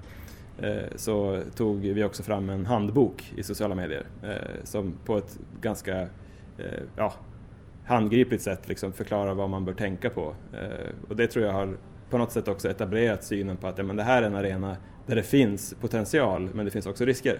Eh, 0.63 0.97
så 0.97 1.41
tog 1.57 1.81
vi 1.81 2.05
också 2.05 2.23
fram 2.23 2.51
en 2.51 2.67
handbok 2.67 3.33
i 3.37 3.43
sociala 3.43 3.75
medier 3.75 4.05
eh, 4.23 4.65
som 4.65 4.95
på 5.05 5.19
ett 5.19 5.39
ganska 5.61 6.01
eh, 6.59 6.83
ja, 6.97 7.15
handgripligt 7.85 8.43
sätt 8.43 8.69
liksom 8.69 8.93
förklarar 8.93 9.35
vad 9.35 9.51
man 9.51 9.65
bör 9.65 9.73
tänka 9.73 10.11
på. 10.11 10.35
Eh, 10.53 11.09
och 11.09 11.17
det 11.17 11.27
tror 11.27 11.45
jag 11.45 11.53
har 11.53 11.77
på 12.11 12.19
något 12.19 12.33
sätt 12.33 12.49
också 12.49 12.71
etablerat 12.71 13.25
synen 13.25 13.57
på 13.57 13.67
att 13.67 13.79
ja, 13.79 13.85
men 13.85 13.97
det 13.97 14.03
här 14.03 14.23
är 14.23 14.27
en 14.27 14.35
arena 14.35 14.77
där 15.07 15.17
det 15.17 15.23
finns 15.23 15.75
potential 15.81 16.49
men 16.55 16.65
det 16.65 16.71
finns 16.71 16.87
också 16.87 17.05
risker. 17.05 17.39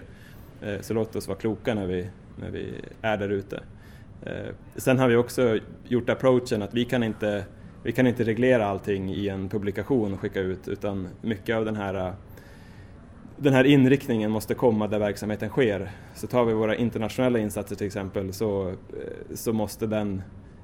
Eh, 0.63 0.81
så 0.81 0.95
låt 0.95 1.17
oss 1.17 1.29
vara 1.29 1.39
kloka 1.39 1.75
när 1.75 1.87
vi, 1.87 2.11
när 2.37 2.51
vi 2.51 2.75
är 3.03 3.17
där 3.17 3.29
ute. 3.29 3.61
Eh, 4.23 4.55
sen 4.77 4.99
har 4.99 5.09
vi 5.09 5.17
också 5.17 5.59
gjort 5.89 6.09
approachen 6.09 6.63
att 6.63 6.75
vi 6.75 6.85
kan 6.85 7.03
inte 7.03 7.45
vi 7.83 7.93
kan 7.93 8.07
inte 8.07 8.25
reglera 8.25 8.67
allting 8.67 9.15
i 9.15 9.29
en 9.29 9.49
publikation 9.49 10.13
och 10.13 10.21
skicka 10.21 10.41
ut 10.41 10.69
utan 10.69 11.09
mycket 11.21 11.57
av 11.57 11.65
den 11.65 11.77
här 11.77 12.15
den 13.37 13.53
här 13.53 13.65
inriktningen 13.65 14.31
måste 14.31 14.55
komma 14.55 14.89
där 14.89 14.99
verksamheten 14.99 15.49
sker. 15.49 15.91
Så 16.15 16.27
tar 16.27 16.45
vi 16.45 16.53
våra 16.53 16.77
internationella 16.77 17.39
insatser 17.39 17.77
till 17.77 17.87
exempel 17.87 18.33
så, 18.33 18.69
eh, 18.69 19.35
så 19.35 19.53
måste 19.53 19.87
den 19.87 20.23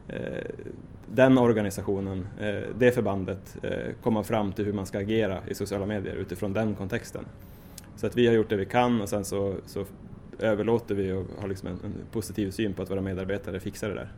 eh, 0.08 0.44
den 1.14 1.38
organisationen, 1.38 2.28
det 2.78 2.92
förbandet, 2.92 3.56
komma 4.02 4.22
fram 4.22 4.52
till 4.52 4.64
hur 4.64 4.72
man 4.72 4.86
ska 4.86 4.98
agera 4.98 5.38
i 5.48 5.54
sociala 5.54 5.86
medier 5.86 6.14
utifrån 6.14 6.52
den 6.52 6.74
kontexten. 6.74 7.24
Så 7.96 8.06
att 8.06 8.16
vi 8.16 8.26
har 8.26 8.34
gjort 8.34 8.48
det 8.48 8.56
vi 8.56 8.66
kan 8.66 9.00
och 9.00 9.08
sen 9.08 9.24
så, 9.24 9.54
så 9.66 9.84
överlåter 10.38 10.94
vi 10.94 11.12
och 11.12 11.26
har 11.40 11.48
liksom 11.48 11.68
en, 11.68 11.78
en, 11.84 11.92
positiv 12.12 12.50
syn 12.50 12.74
på 12.74 12.82
att 12.82 12.90
våra 12.90 13.00
medarbetare 13.00 13.60
fixar 13.60 13.88
det 13.88 13.94
där. 13.94 14.08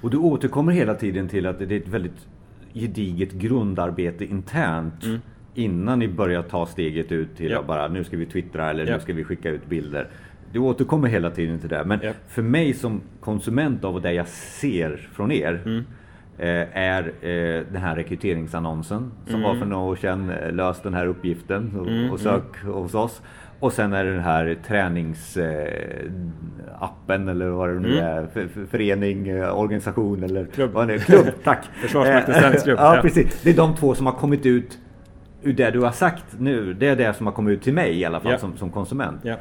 Och 0.00 0.10
du 0.10 0.16
återkommer 0.16 0.72
hela 0.72 0.94
tiden 0.94 1.28
till 1.28 1.46
att 1.46 1.58
det 1.58 1.64
är 1.64 1.80
ett 1.80 1.88
väldigt 1.88 2.26
gediget 2.74 3.32
grundarbete 3.32 4.24
internt 4.24 5.04
mm. 5.04 5.20
innan 5.54 5.98
ni 5.98 6.08
börjar 6.08 6.42
ta 6.42 6.66
steget 6.66 7.12
ut 7.12 7.36
till 7.36 7.50
ja. 7.50 7.60
att 7.60 7.66
bara 7.66 7.88
nu 7.88 8.04
ska 8.04 8.16
vi 8.16 8.26
twittra 8.26 8.70
eller 8.70 8.86
ja. 8.86 8.94
nu 8.94 9.00
ska 9.00 9.12
vi 9.12 9.24
skicka 9.24 9.50
ut 9.50 9.66
bilder. 9.66 10.08
Du 10.52 10.58
återkommer 10.58 11.08
hela 11.08 11.30
tiden 11.30 11.58
till 11.58 11.68
det. 11.68 11.84
Men 11.84 12.02
yep. 12.02 12.16
för 12.28 12.42
mig 12.42 12.74
som 12.74 13.00
konsument 13.20 13.84
av 13.84 14.00
det 14.00 14.12
jag 14.12 14.28
ser 14.28 15.08
från 15.12 15.32
er. 15.32 15.62
Mm. 15.64 15.84
eh, 16.38 16.78
är 16.78 17.02
eh, 17.02 17.64
den 17.72 17.82
här 17.82 17.96
rekryteringsannonsen 17.96 19.12
som 19.26 19.34
mm. 19.34 19.42
var 19.42 19.54
för 19.54 19.66
några 19.66 19.84
år 19.84 19.96
sedan. 19.96 20.30
Eh, 20.30 20.52
lös 20.52 20.82
den 20.82 20.94
här 20.94 21.06
uppgiften 21.06 21.76
och, 21.80 21.88
mm, 21.88 22.10
och 22.10 22.20
sök 22.20 22.62
mm. 22.62 22.74
hos 22.74 22.94
oss. 22.94 23.22
Och 23.62 23.72
sen 23.72 23.92
är 23.92 24.04
det 24.04 24.12
den 24.12 24.22
här 24.22 24.58
träningsappen 24.66 27.28
eller 27.28 27.48
vad 27.48 27.68
det 27.68 27.80
nu 27.80 27.98
mm. 27.98 28.04
är. 28.04 28.48
förening, 28.70 29.44
organisation 29.44 30.24
eller 30.24 30.46
klubb. 30.46 30.72
Vad 30.72 30.88
det 30.88 30.94
är. 30.94 30.98
Klubb, 30.98 31.26
tack. 31.44 31.64
Försvarsmaktens 31.82 32.38
träningsklubb. 32.38 32.78
ja, 32.80 32.98
precis. 33.02 33.42
Det 33.42 33.50
är 33.50 33.56
de 33.56 33.76
två 33.76 33.94
som 33.94 34.06
har 34.06 34.12
kommit 34.12 34.46
ut 34.46 34.78
ur 35.42 35.52
det 35.52 35.70
du 35.70 35.80
har 35.80 35.90
sagt 35.90 36.24
nu. 36.38 36.74
Det 36.74 36.88
är 36.88 36.96
det 36.96 37.14
som 37.14 37.26
har 37.26 37.32
kommit 37.32 37.58
ut 37.58 37.62
till 37.62 37.74
mig 37.74 38.00
i 38.00 38.04
alla 38.04 38.20
fall 38.20 38.32
ja. 38.32 38.38
som, 38.38 38.56
som 38.56 38.70
konsument. 38.70 39.20
Ja. 39.22 39.36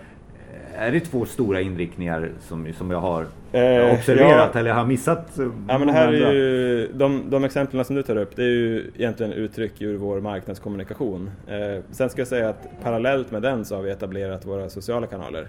Är 0.81 0.91
det 0.91 0.99
två 0.99 1.25
stora 1.25 1.61
inriktningar 1.61 2.31
som, 2.39 2.73
som 2.73 2.91
jag 2.91 2.99
har 2.99 3.21
eh, 3.51 3.93
observerat 3.93 4.51
ja, 4.53 4.59
eller 4.59 4.71
har 4.71 4.85
missat? 4.85 5.39
Ja, 5.67 5.77
men 5.77 5.89
här 5.89 6.13
är 6.13 6.31
ju, 6.31 6.87
de, 6.93 7.29
de 7.29 7.43
exemplen 7.43 7.85
som 7.85 7.95
du 7.95 8.03
tar 8.03 8.15
upp 8.15 8.35
det 8.35 8.43
är 8.43 8.47
ju 8.47 8.91
egentligen 8.97 9.33
uttryck 9.33 9.81
ur 9.81 9.97
vår 9.97 10.21
marknadskommunikation. 10.21 11.31
Eh, 11.47 11.83
sen 11.91 12.09
ska 12.09 12.21
jag 12.21 12.27
säga 12.27 12.49
att 12.49 12.67
parallellt 12.83 13.31
med 13.31 13.41
den 13.41 13.65
så 13.65 13.75
har 13.75 13.83
vi 13.83 13.91
etablerat 13.91 14.45
våra 14.45 14.69
sociala 14.69 15.07
kanaler. 15.07 15.47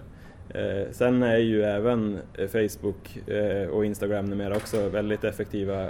Eh, 0.49 0.91
sen 0.91 1.23
är 1.23 1.39
ju 1.39 1.63
även 1.63 2.19
Facebook 2.53 3.29
eh, 3.29 3.69
och 3.69 3.85
Instagram 3.85 4.25
numera 4.25 4.57
också 4.57 4.89
väldigt 4.89 5.25
effektiva 5.25 5.89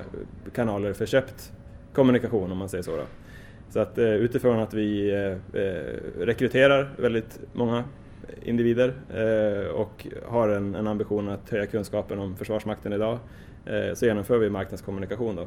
kanaler 0.55 0.93
för 0.93 1.07
köpt 1.07 1.53
kommunikation 1.93 2.53
om 2.53 2.59
man 2.59 2.69
säger 2.69 2.85
så. 2.85 2.97
Då. 2.97 3.05
Så 3.71 3.81
att 3.81 3.99
eh, 3.99 4.05
utifrån 4.05 4.61
att 4.61 4.75
vi 4.75 5.11
eh, 5.11 5.61
eh, 5.63 5.85
rekryterar 6.21 6.91
väldigt 6.97 7.41
många 7.53 7.85
individer 8.43 8.95
eh, 9.15 9.67
och 9.67 10.07
har 10.27 10.49
en, 10.49 10.75
en, 10.75 10.87
ambition 10.87 11.29
att 11.29 11.51
höja 11.51 11.67
kunskapen 11.67 12.19
om 12.19 12.37
Försvarsmakten 12.37 12.93
idag 12.93 13.19
eh, 13.67 13.95
så 13.95 14.07
genomför 14.07 14.39
vi 14.39 14.51
marknadskommunikation. 14.51 15.37
Då. 15.37 15.47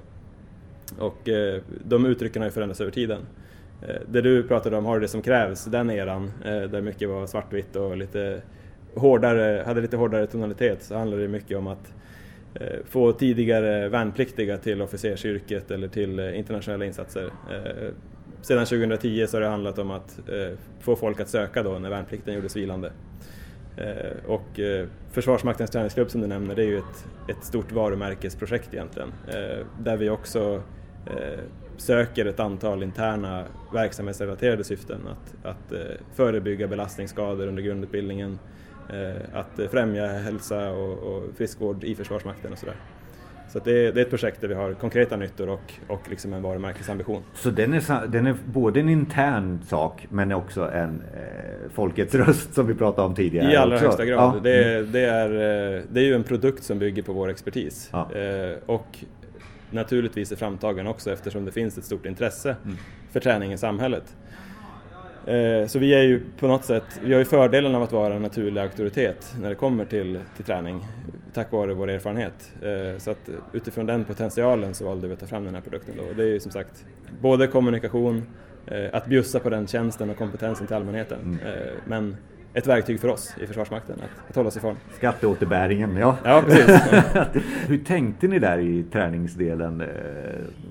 Och 1.00 1.30
eh, 1.30 1.62
de 1.86 2.06
uttrycken 2.06 2.42
har 2.42 2.48
ju 2.48 2.51
förändrats 2.51 2.82
över 2.82 2.92
tiden. 2.92 3.22
Eh, 3.82 4.01
det 4.12 4.22
du 4.22 4.44
pratade 4.44 4.77
om, 4.77 4.86
har 4.86 4.96
du 4.96 5.01
det 5.01 5.08
som 5.08 5.22
krävs, 5.22 5.65
den 5.65 5.89
eran 5.89 6.32
eh, 6.46 6.62
där 6.62 6.82
mycket 6.82 7.10
var 7.10 7.27
svartvitt 7.27 7.75
och 7.75 7.98
lite 7.98 8.42
hårdare, 8.96 9.63
hade 9.65 9.82
lite 9.82 9.98
hårdare 9.98 10.27
tonalitet 10.27 10.84
så 10.84 10.96
handlade 10.96 11.22
det 11.22 11.27
mycket 11.27 11.58
om 11.58 11.68
att 11.68 11.94
eh, 12.54 12.80
få 12.86 13.12
tidigare 13.12 13.89
värnpliktiga 13.89 14.58
till 14.58 14.82
officersyrket 14.82 15.72
eller 15.72 15.88
till 15.88 16.20
eh, 16.20 16.39
internationella 16.39 16.86
insatser 16.86 17.32
eh, 17.51 17.89
sedan 18.46 18.66
2010 18.66 19.28
så 19.28 19.38
har 19.38 19.42
det 19.42 19.48
handlat 19.48 19.80
om 19.80 19.92
att 19.92 20.20
eh, 20.30 20.58
få 20.80 20.96
folk 20.96 21.20
att 21.20 21.30
söka 21.30 21.64
då 21.64 21.80
när 21.80 21.90
värnplikten 21.90 22.34
gjordes 22.34 22.56
vilande. 22.56 22.92
Eh, 23.78 24.25
och 24.28 24.60
eh, 24.60 24.88
Försvarsmaktens 25.12 25.72
träningsklubb 25.72 26.12
som 26.12 26.22
du 26.22 26.28
nämner, 26.28 26.56
det 26.56 26.62
är 26.62 26.68
ju 26.68 26.78
ett, 26.78 27.08
ett 27.30 27.44
stort 27.44 27.72
varumärkesprojekt 27.72 28.74
egentligen. 28.74 29.14
Eh, 29.28 29.66
där 29.80 29.98
vi 29.98 30.10
också 30.10 30.62
eh, 31.06 31.40
söker 31.78 32.25
ett 32.25 32.40
antal 32.40 32.84
interna 32.84 33.44
verksamhetsrelaterade 33.74 34.64
syften. 34.64 35.02
Att, 35.08 35.46
att 35.46 35.72
eh, 35.72 35.80
förebygga 36.14 36.68
belastningsskador 36.68 37.48
under 37.48 37.64
grundutbildningen, 37.64 38.40
eh, 38.90 39.40
att 39.40 39.60
eh, 39.60 39.68
främja 39.68 40.08
hälsa 40.08 40.72
och, 40.72 40.98
och 40.98 41.24
friskvård 41.38 41.84
i 41.84 41.96
Försvarsmakten 41.96 42.52
och 42.52 42.60
sådär. 42.60 42.75
Så 43.48 43.60
det 43.60 43.72
är, 43.72 43.92
det, 43.92 44.02
är 44.02 44.06
ett 44.06 44.10
projekt 44.10 44.42
där 44.42 44.48
vi 44.48 44.54
har 44.54 44.74
konkreta 44.74 45.18
nyttor 45.18 45.50
och, 45.50 45.74
och 45.88 46.10
liksom 46.10 46.34
en 46.34 46.42
varumärkesambition. 46.42 47.24
Så 47.34 47.50
den 47.50 47.74
är, 47.74 48.08
den 48.08 48.28
är 48.28 48.36
både 48.46 48.80
en 48.80 48.90
intern 48.90 49.60
sak 49.68 50.08
men 50.10 50.32
också 50.32 50.72
en 50.72 51.02
eh, 51.14 51.72
folkets 51.74 52.16
röst 52.16 52.54
som 52.54 52.68
vi 52.68 52.74
pratade 52.74 53.08
om 53.08 53.16
tidigare? 53.16 53.54
I 53.54 53.56
allra 53.56 53.75
också. 53.75 53.86
högsta 53.86 54.06
grad. 54.06 54.36
Ja. 54.36 54.40
Det, 54.44 54.84
det, 54.84 55.06
är, 55.06 55.30
eh, 55.30 55.82
det 55.90 56.00
är 56.00 56.06
ju 56.06 56.16
en 56.16 56.24
produkt 56.24 56.64
som 56.64 56.80
bygger 56.80 57.04
på 57.04 57.14
vår 57.14 57.30
expertis. 57.30 57.90
Ja. 57.94 58.12
Eh, 58.14 58.58
och 58.66 59.04
naturligtvis 59.72 60.32
är 60.32 60.36
framtagen 60.36 60.88
också 60.88 61.12
eftersom 61.12 61.46
det 61.46 61.52
finns 61.52 61.78
ett 61.78 61.86
stort 61.86 62.06
intresse 62.06 62.56
mm. 62.66 62.78
för 63.12 63.20
träning 63.20 63.54
i 63.54 63.58
samhället. 63.58 64.16
Eh, 65.25 65.68
så 65.68 65.80
vi 65.80 65.94
är 65.94 66.02
ju 66.02 66.22
på 66.40 66.48
något 66.48 66.66
sätt, 66.66 67.00
vi 67.04 67.14
har 67.14 67.20
ju 67.20 67.25
fördelen 67.25 67.75
av 67.75 67.84
att 67.84 67.92
vara 67.92 68.14
en 68.14 68.22
naturlig 68.22 68.62
auktoritet 68.62 69.36
när 69.42 69.50
det 69.50 69.56
kommer 69.56 69.86
till, 69.86 70.20
till 70.36 70.46
träning 70.46 70.86
tack 71.36 71.51
vare 71.51 71.74
vår 71.74 71.89
erfarenhet. 71.89 72.54
Eh, 72.62 72.98
så 72.98 73.12
att 73.12 73.30
utifrån 73.54 73.86
den 73.86 74.06
potentialen 74.06 74.74
så 74.74 74.86
valde 74.86 75.08
vi 75.08 75.13
att 75.13 75.20
ta 75.20 75.25
fram 75.25 75.46
den 75.46 75.56
här 75.56 75.62
produkten. 75.62 75.96
Då. 75.98 76.04
Det 76.18 76.24
är 76.24 76.27
ju 76.27 76.39
som 76.39 76.51
sagt 76.51 76.86
både 77.22 77.48
kommunikation, 77.48 78.24
eh, 78.68 78.89
att 78.94 79.06
bjussa 79.08 79.39
på 79.39 79.50
den 79.50 79.68
tjänsten 79.68 80.10
och 80.10 80.18
kompetensen 80.18 80.68
till 80.68 80.75
allmänheten. 80.75 81.39
Mm. 81.44 81.75
Men 81.86 82.15
ett 82.56 82.68
verktyg 82.68 83.00
för 83.00 83.08
oss 83.08 83.36
i 83.42 83.48
Försvarsmakten 83.48 83.96
att, 83.96 84.30
att 84.30 84.36
hålla 84.36 84.48
oss 84.48 84.58
i 84.58 84.60
form. 84.60 84.76
Skatteåterbäringen, 84.98 85.98
ja. 85.98 86.18
ja 86.24 86.44
precis. 86.46 86.82
Hur 87.68 87.78
tänkte 87.78 88.28
ni 88.28 88.40
där 88.40 88.58
i 88.58 88.84
träningsdelen? 88.92 89.82
Eh, 89.82 89.88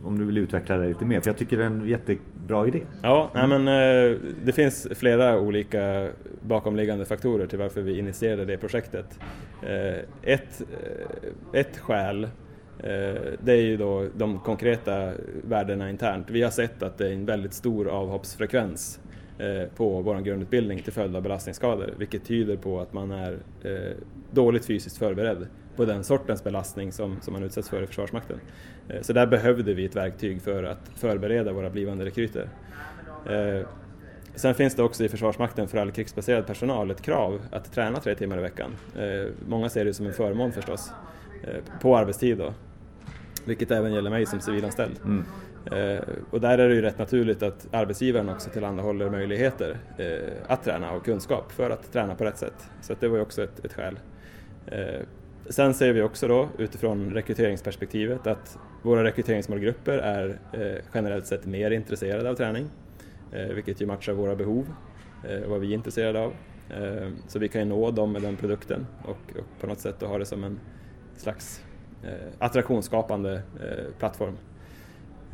om 0.05 0.19
du 0.19 0.25
vill 0.25 0.38
utveckla 0.38 0.76
det 0.76 0.88
lite 0.88 1.05
mer, 1.05 1.21
för 1.21 1.29
jag 1.29 1.37
tycker 1.37 1.57
det 1.57 1.62
är 1.62 1.67
en 1.67 1.88
jättebra 1.88 2.67
idé. 2.67 2.81
Ja, 3.03 3.31
nej, 3.35 3.47
men 3.47 3.69
eh, 3.69 4.19
det 4.45 4.53
finns 4.53 4.88
flera 4.95 5.41
olika 5.41 6.09
bakomliggande 6.41 7.05
faktorer 7.05 7.47
till 7.47 7.59
varför 7.59 7.81
vi 7.81 7.99
initierade 7.99 8.45
det 8.45 8.57
projektet. 8.57 9.19
Eh, 9.62 10.33
ett, 10.33 10.62
ett 11.53 11.79
skäl 11.79 12.29
det 13.41 13.53
är 13.53 13.62
ju 13.62 13.76
då 13.76 14.07
de 14.17 14.38
konkreta 14.38 15.12
värdena 15.45 15.91
internt. 15.91 16.31
Vi 16.31 16.43
har 16.43 16.50
sett 16.50 16.83
att 16.83 16.99
det 16.99 17.09
är 17.09 17.12
en 17.12 17.26
väldigt 17.26 17.55
stor 17.55 17.88
avhoppsfrekvens 17.88 19.00
Eh, 19.38 19.69
på 19.76 20.03
vår 20.03 20.21
grundutbildning 20.21 20.83
till 20.83 20.93
följd 20.93 21.17
av 21.17 21.23
belastningsskador, 21.23 21.95
vilket 21.99 22.25
tyder 22.25 22.57
på 22.57 22.81
att 22.81 22.93
man 22.93 23.11
är 23.11 23.38
eh, 23.62 23.97
dåligt 24.31 24.64
fysiskt 24.64 24.97
förberedd 24.97 25.47
på 25.76 25.85
den 25.85 26.05
sortens 26.05 26.45
belastning 26.45 26.93
som, 26.93 27.21
som 27.21 27.33
man 27.33 27.43
utsätts 27.43 27.69
för 27.69 27.83
i 27.83 27.87
Försvarsmakten. 27.87 28.41
Eh, 28.88 29.03
så 29.03 29.12
där 29.12 29.26
behövde 29.26 29.75
vi 29.75 29.85
ett 29.85 29.97
verktyg 29.97 30.43
för 30.43 30.64
att 30.64 30.91
förbereda 30.97 31.53
våra 31.53 31.71
blivande 31.71 32.05
rekryter. 32.05 32.49
Sen 34.35 34.55
finns 34.55 34.75
det 34.75 34.83
också 34.83 35.05
i 35.05 35.09
Försvarsmakten 35.09 35.69
för 35.69 35.79
all 35.79 35.91
krigsbaserad 35.93 36.47
personal 36.47 36.91
ett 36.91 37.03
krav 37.03 37.41
att 37.50 37.73
träna 37.73 38.00
tre 38.00 38.14
timmar 38.14 38.38
i 38.38 38.41
veckan. 38.41 38.71
Många 39.49 39.69
ser 39.69 39.85
det 39.85 39.95
som 39.95 40.07
en 40.07 40.12
förmån 40.12 40.53
förstås, 40.53 40.93
på 41.81 41.97
arbetstid 41.97 42.38
då, 42.38 42.55
vilket 43.45 43.71
även 43.71 43.93
gäller 43.93 44.11
mig 44.11 44.26
som 44.26 44.41
civilanställd. 44.41 44.97
Mm. 45.05 45.25
Eh, 45.73 46.02
och 46.30 46.40
där 46.40 46.59
är 46.59 46.68
det 46.68 46.75
ju 46.75 46.83
rätt 46.83 46.99
naturligt 46.99 47.42
att 47.42 47.68
arbetsgivaren 47.75 48.28
också 48.28 48.50
tillhandahåller 48.50 49.11
möjligheter 49.11 49.76
eh, 49.99 50.33
att 50.47 50.64
träna 50.64 50.92
och 50.92 51.04
kunskap 51.04 51.52
för 51.52 51.71
att 51.71 51.92
träna 51.92 52.14
på 52.14 52.25
rätt 52.25 52.38
sätt. 52.38 52.71
Så 52.80 52.94
det 53.00 53.09
var 53.09 53.16
ju 53.16 53.23
också 53.23 53.42
ett, 53.42 53.64
ett 53.64 53.73
skäl. 53.73 53.99
Eh, 54.66 55.00
sen 55.49 55.75
ser 55.75 55.92
vi 55.92 56.02
också 56.02 56.28
då 56.28 56.49
utifrån 56.59 57.11
rekryteringsperspektivet 57.14 58.26
att 58.26 58.59
våra 58.83 59.04
rekryteringsmålgrupper 59.04 59.99
är 59.99 60.38
generellt 60.94 61.26
sett 61.26 61.47
mer 61.47 61.71
intresserade 61.71 62.30
av 62.30 62.35
träning, 62.35 62.66
vilket 63.54 63.80
ju 63.80 63.87
matchar 63.87 64.12
våra 64.12 64.37
behov 64.37 64.66
och 65.44 65.50
vad 65.50 65.61
vi 65.61 65.71
är 65.71 65.75
intresserade 65.75 66.21
av. 66.21 66.33
Så 67.26 67.38
vi 67.38 67.49
kan 67.49 67.61
ju 67.61 67.68
nå 67.68 67.90
dem 67.90 68.12
med 68.12 68.23
den 68.23 68.37
produkten 68.37 68.87
och, 69.02 69.38
och 69.38 69.61
på 69.61 69.66
något 69.66 69.78
sätt 69.78 70.02
ha 70.02 70.18
det 70.18 70.25
som 70.25 70.44
en 70.44 70.61
slags 71.16 71.64
attraktionsskapande 72.38 73.42
plattform. 73.99 74.37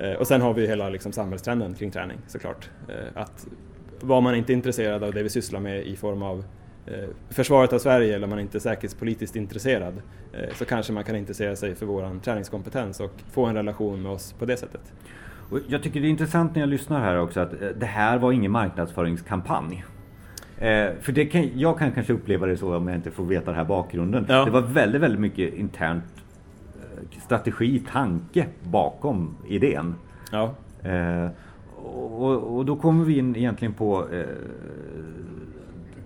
Eh, 0.01 0.13
och 0.13 0.27
sen 0.27 0.41
har 0.41 0.55
vi 0.55 0.67
hela 0.67 0.89
liksom 0.89 1.13
samhällstrenden 1.13 1.75
kring 1.75 1.91
träning 1.91 2.19
såklart. 2.27 2.71
Eh, 2.89 3.23
att 3.23 3.47
var 4.01 4.21
man 4.21 4.35
inte 4.35 4.53
intresserad 4.53 5.05
av 5.05 5.15
det 5.15 5.23
vi 5.23 5.29
sysslar 5.29 5.61
med 5.61 5.87
i 5.87 5.97
form 5.97 6.23
av 6.23 6.45
eh, 6.87 7.09
försvaret 7.31 7.73
av 7.73 7.79
Sverige 7.79 8.15
eller 8.15 8.27
man 8.27 8.41
inte 8.41 8.59
är 8.59 8.61
säkerhetspolitiskt 8.61 9.37
intresserad 9.37 10.03
så 10.55 10.65
kanske 10.65 10.93
man 10.93 11.05
kan 11.05 11.17
intressera 11.17 11.57
sig 11.57 11.75
för 11.75 11.87
vår 11.87 12.21
träningskompetens 12.23 13.01
och 13.01 13.13
få 13.33 13.47
en 13.47 13.55
relation 13.55 14.03
med 14.03 14.13
oss 14.13 14.33
på 14.33 14.45
det 14.45 14.57
sättet. 14.57 14.93
jag 15.69 15.83
tycker 15.83 16.01
det 16.01 16.07
är 16.07 16.11
intressant 16.11 16.55
när 16.55 16.63
jag 16.63 16.69
lyssnar 16.69 17.01
här 17.01 17.19
också 17.19 17.41
att 17.41 17.51
det 17.77 17.87
här 17.87 18.19
var 18.19 18.33
ingen 18.33 18.53
marknadsföringskampanj. 18.53 19.85
Eh, 20.59 20.91
för 21.01 21.13
det 21.13 21.27
kan, 21.27 21.59
jag 21.59 21.79
kan 21.79 21.93
kanske 21.93 22.13
uppleva 22.13 22.47
det 22.47 22.57
så 22.57 22.77
om 22.77 22.89
jag 22.89 22.97
inte 22.97 23.11
får 23.11 23.25
veta 23.25 23.47
den 23.47 23.55
här 23.55 23.65
bakgrunden. 23.65 24.27
Ja. 24.29 24.45
Det 24.45 24.51
var 24.51 24.61
väldigt, 24.61 25.01
väldigt 25.01 25.21
mycket 25.21 25.55
internt 25.55 26.20
strategi, 27.19 27.83
tanke 27.93 28.47
bakom 28.63 29.37
idén. 29.49 29.95
Ja. 30.33 30.55
Eh, 30.83 31.29
och, 31.85 32.57
och, 32.57 32.65
då 32.65 32.77
kommer 32.77 33.05
vi 33.05 33.19
in 33.19 33.37
egentligen 33.37 33.75
på 33.75 34.09
eh, 34.13 34.25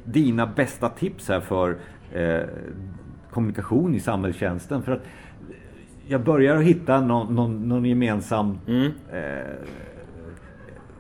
dina 0.04 0.46
bästa 0.46 0.88
tips 0.88 1.28
här 1.28 1.40
för 1.40 1.76
eh, 2.12 2.42
kommunikation 3.30 3.94
i 3.94 4.00
samhällstjänsten. 4.00 4.82
För 4.82 4.92
att 4.92 5.02
jag 6.06 6.24
börjar 6.24 6.58
hitta 6.58 7.00
någon, 7.00 7.34
någon, 7.34 7.68
någon 7.68 7.84
gemensam 7.84 8.58
mm. 8.66 8.92
eh, 9.12 9.54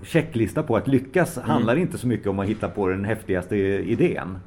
checklista 0.02 0.62
på 0.62 0.76
att 0.76 0.88
lyckas 0.88 1.38
mm. 1.38 1.50
handlar 1.50 1.76
inte 1.76 1.98
så 1.98 2.06
mycket 2.06 2.26
om 2.26 2.38
att 2.38 2.46
hitta 2.46 2.68
på 2.68 2.88
den 2.88 3.04
häftigaste 3.04 3.56
idén. 3.56 4.38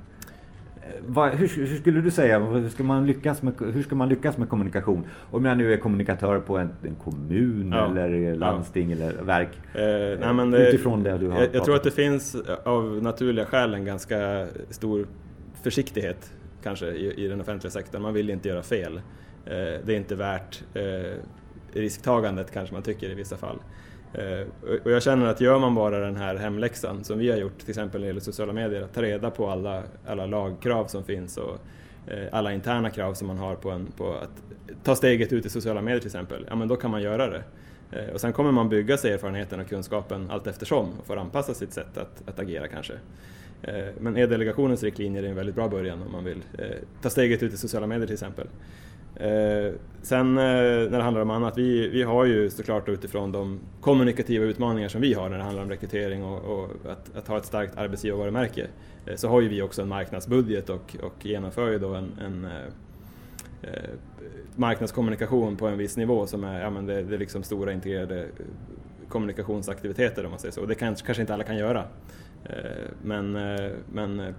Vad, 1.08 1.29
hur, 1.29 1.48
hur, 1.48 1.77
skulle 1.77 2.01
du 2.01 2.12
säga, 2.12 2.39
hur 2.39 2.70
ska, 2.70 2.84
man 2.84 3.08
lyckas 3.08 3.41
med, 3.41 3.53
hur 3.74 3.84
ska 3.84 3.96
man 3.96 4.10
lyckas 4.10 4.38
med 4.38 4.50
kommunikation? 4.50 5.08
Om 5.32 5.46
jag 5.46 5.58
nu 5.58 5.74
är 5.74 5.77
kommunikatör 5.77 6.39
på 6.39 6.58
en, 6.58 6.70
en 6.84 6.96
kommun 6.96 7.72
ja. 7.72 7.86
eller 7.86 8.36
landsting 8.36 8.89
ja. 8.89 8.96
eller 8.96 9.24
verk. 9.24 9.50
Eh, 9.74 10.34
nej, 10.34 10.51
det, 10.51 10.70
utifrån 10.70 11.03
det 11.03 11.17
du 11.17 11.27
har 11.27 11.41
Jag, 11.41 11.56
jag 11.56 11.65
tror 11.65 11.75
att 11.75 11.84
det 11.84 11.91
finns 11.91 12.36
av 12.63 13.00
naturliga 13.03 13.46
skäl 13.46 13.74
en 13.74 13.86
ganska 13.86 14.48
stor 14.70 15.08
försiktighet 15.63 16.34
kanske 16.63 16.88
i, 16.88 17.25
i 17.25 17.27
den 17.27 17.41
offentliga 17.41 17.72
sektorn. 17.72 18.01
Man 18.01 18.13
vill 18.13 18.29
inte 18.29 18.50
göra 18.50 18.63
fel. 18.63 19.01
Eh, 19.46 19.51
det 19.86 19.94
är 19.94 19.98
inte 19.98 20.15
värt 20.15 20.63
eh, 20.74 21.22
risktagandet 21.74 22.51
kanske 22.51 22.74
man 22.74 22.84
tycker 22.84 23.10
i 23.10 23.13
vissa 23.13 23.38
fall. 23.38 23.58
Eh, 24.13 24.47
och 24.83 24.91
jag 24.91 25.03
känner 25.03 25.25
att 25.25 25.41
gör 25.41 25.59
man 25.59 25.75
bara 25.75 25.99
den 25.99 26.15
här 26.15 26.35
hemläxan 26.35 27.03
som 27.03 27.19
vi 27.19 27.31
har 27.31 27.37
gjort 27.37 27.59
till 27.59 27.69
exempel 27.69 28.01
när 28.01 28.05
det 28.05 28.09
gäller 28.09 28.21
sociala 28.21 28.53
medier, 28.53 28.81
att 28.81 28.93
ta 28.93 29.01
reda 29.01 29.31
på 29.31 29.49
alla, 29.49 29.83
alla 30.07 30.25
lagkrav 30.25 30.85
som 30.85 31.03
finns 31.03 31.37
och 31.37 31.57
eh, 32.07 32.27
alla 32.31 32.53
interna 32.53 32.89
krav 32.89 33.13
som 33.13 33.27
man 33.27 33.37
har 33.37 33.55
på, 33.55 33.71
en, 33.71 33.87
på 33.97 34.13
att 34.13 34.43
ta 34.83 34.95
steget 34.95 35.33
ut 35.33 35.45
i 35.45 35.49
sociala 35.49 35.81
medier 35.81 35.99
till 35.99 36.07
exempel, 36.07 36.45
ja 36.49 36.55
men 36.55 36.67
då 36.67 36.75
kan 36.75 36.91
man 36.91 37.01
göra 37.01 37.27
det. 37.27 37.43
Eh, 37.91 38.13
och 38.13 38.21
sen 38.21 38.33
kommer 38.33 38.51
man 38.51 38.69
bygga 38.69 38.97
sig 38.97 39.13
erfarenheten 39.13 39.59
och 39.59 39.69
kunskapen 39.69 40.31
allt 40.31 40.47
eftersom 40.47 40.89
och 40.99 41.07
får 41.07 41.17
anpassa 41.17 41.53
sitt 41.53 41.73
sätt 41.73 41.97
att, 41.97 42.29
att 42.29 42.39
agera 42.39 42.67
kanske. 42.67 42.93
Men 43.99 44.17
E-delegationens 44.17 44.83
riktlinjer 44.83 45.23
är 45.23 45.27
en 45.27 45.35
väldigt 45.35 45.55
bra 45.55 45.67
början 45.67 46.01
om 46.01 46.11
man 46.11 46.23
vill 46.23 46.43
ta 47.01 47.09
steget 47.09 47.43
ut 47.43 47.53
i 47.53 47.57
sociala 47.57 47.87
medier 47.87 48.05
till 48.05 48.13
exempel. 48.13 48.47
Eh, 49.19 49.74
sen 50.01 50.38
eh, 50.38 50.43
när 50.43 50.97
det 50.97 51.03
handlar 51.03 51.21
om 51.21 51.29
annat, 51.29 51.57
vi, 51.57 51.89
vi 51.89 52.03
har 52.03 52.25
ju 52.25 52.50
såklart 52.50 52.89
utifrån 52.89 53.31
de 53.31 53.59
kommunikativa 53.81 54.45
utmaningar 54.45 54.89
som 54.89 55.01
vi 55.01 55.13
har 55.13 55.29
när 55.29 55.38
det 55.38 55.43
handlar 55.43 55.63
om 55.63 55.69
rekrytering 55.69 56.24
och, 56.24 56.59
och 56.59 56.69
att, 56.91 57.15
att, 57.15 57.27
ha 57.27 57.38
ett 57.38 57.45
starkt 57.45 57.77
arbetsgivarvarumärke, 57.77 58.67
eh, 59.05 59.15
så 59.15 59.27
har 59.27 59.41
ju 59.41 59.47
vi 59.47 59.62
också 59.62 59.81
en 59.81 59.88
marknadsbudget 59.88 60.69
och, 60.69 60.95
och 61.03 61.25
genomför 61.25 61.71
ju 61.71 61.79
då 61.79 61.93
en, 61.93 62.12
en 62.25 62.45
eh, 62.45 63.71
eh 63.71 63.89
marknadskommunikation 64.55 65.57
på 65.57 65.67
en 65.67 65.77
viss 65.77 65.97
nivå 65.97 66.27
som 66.27 66.43
är, 66.43 66.62
ja, 66.62 66.69
men 66.69 66.86
det, 66.86 67.03
det 67.03 67.15
är 67.15 67.19
liksom 67.19 67.43
stora 67.43 67.74
integrerade 67.74 68.19
eh, 68.19 68.27
kommunikationsaktiviteter 69.09 70.25
om 70.25 70.31
man 70.31 70.39
säger 70.39 70.53
så. 70.53 70.62
Och 70.62 70.67
det 70.67 70.75
kan, 70.75 70.95
kanske 70.95 71.21
inte 71.21 71.33
alla 71.33 71.43
kan 71.43 71.57
göra. 71.57 71.86
Eh, 72.43 72.88
men, 73.03 73.36
eh, 73.36 73.71
men 73.91 74.33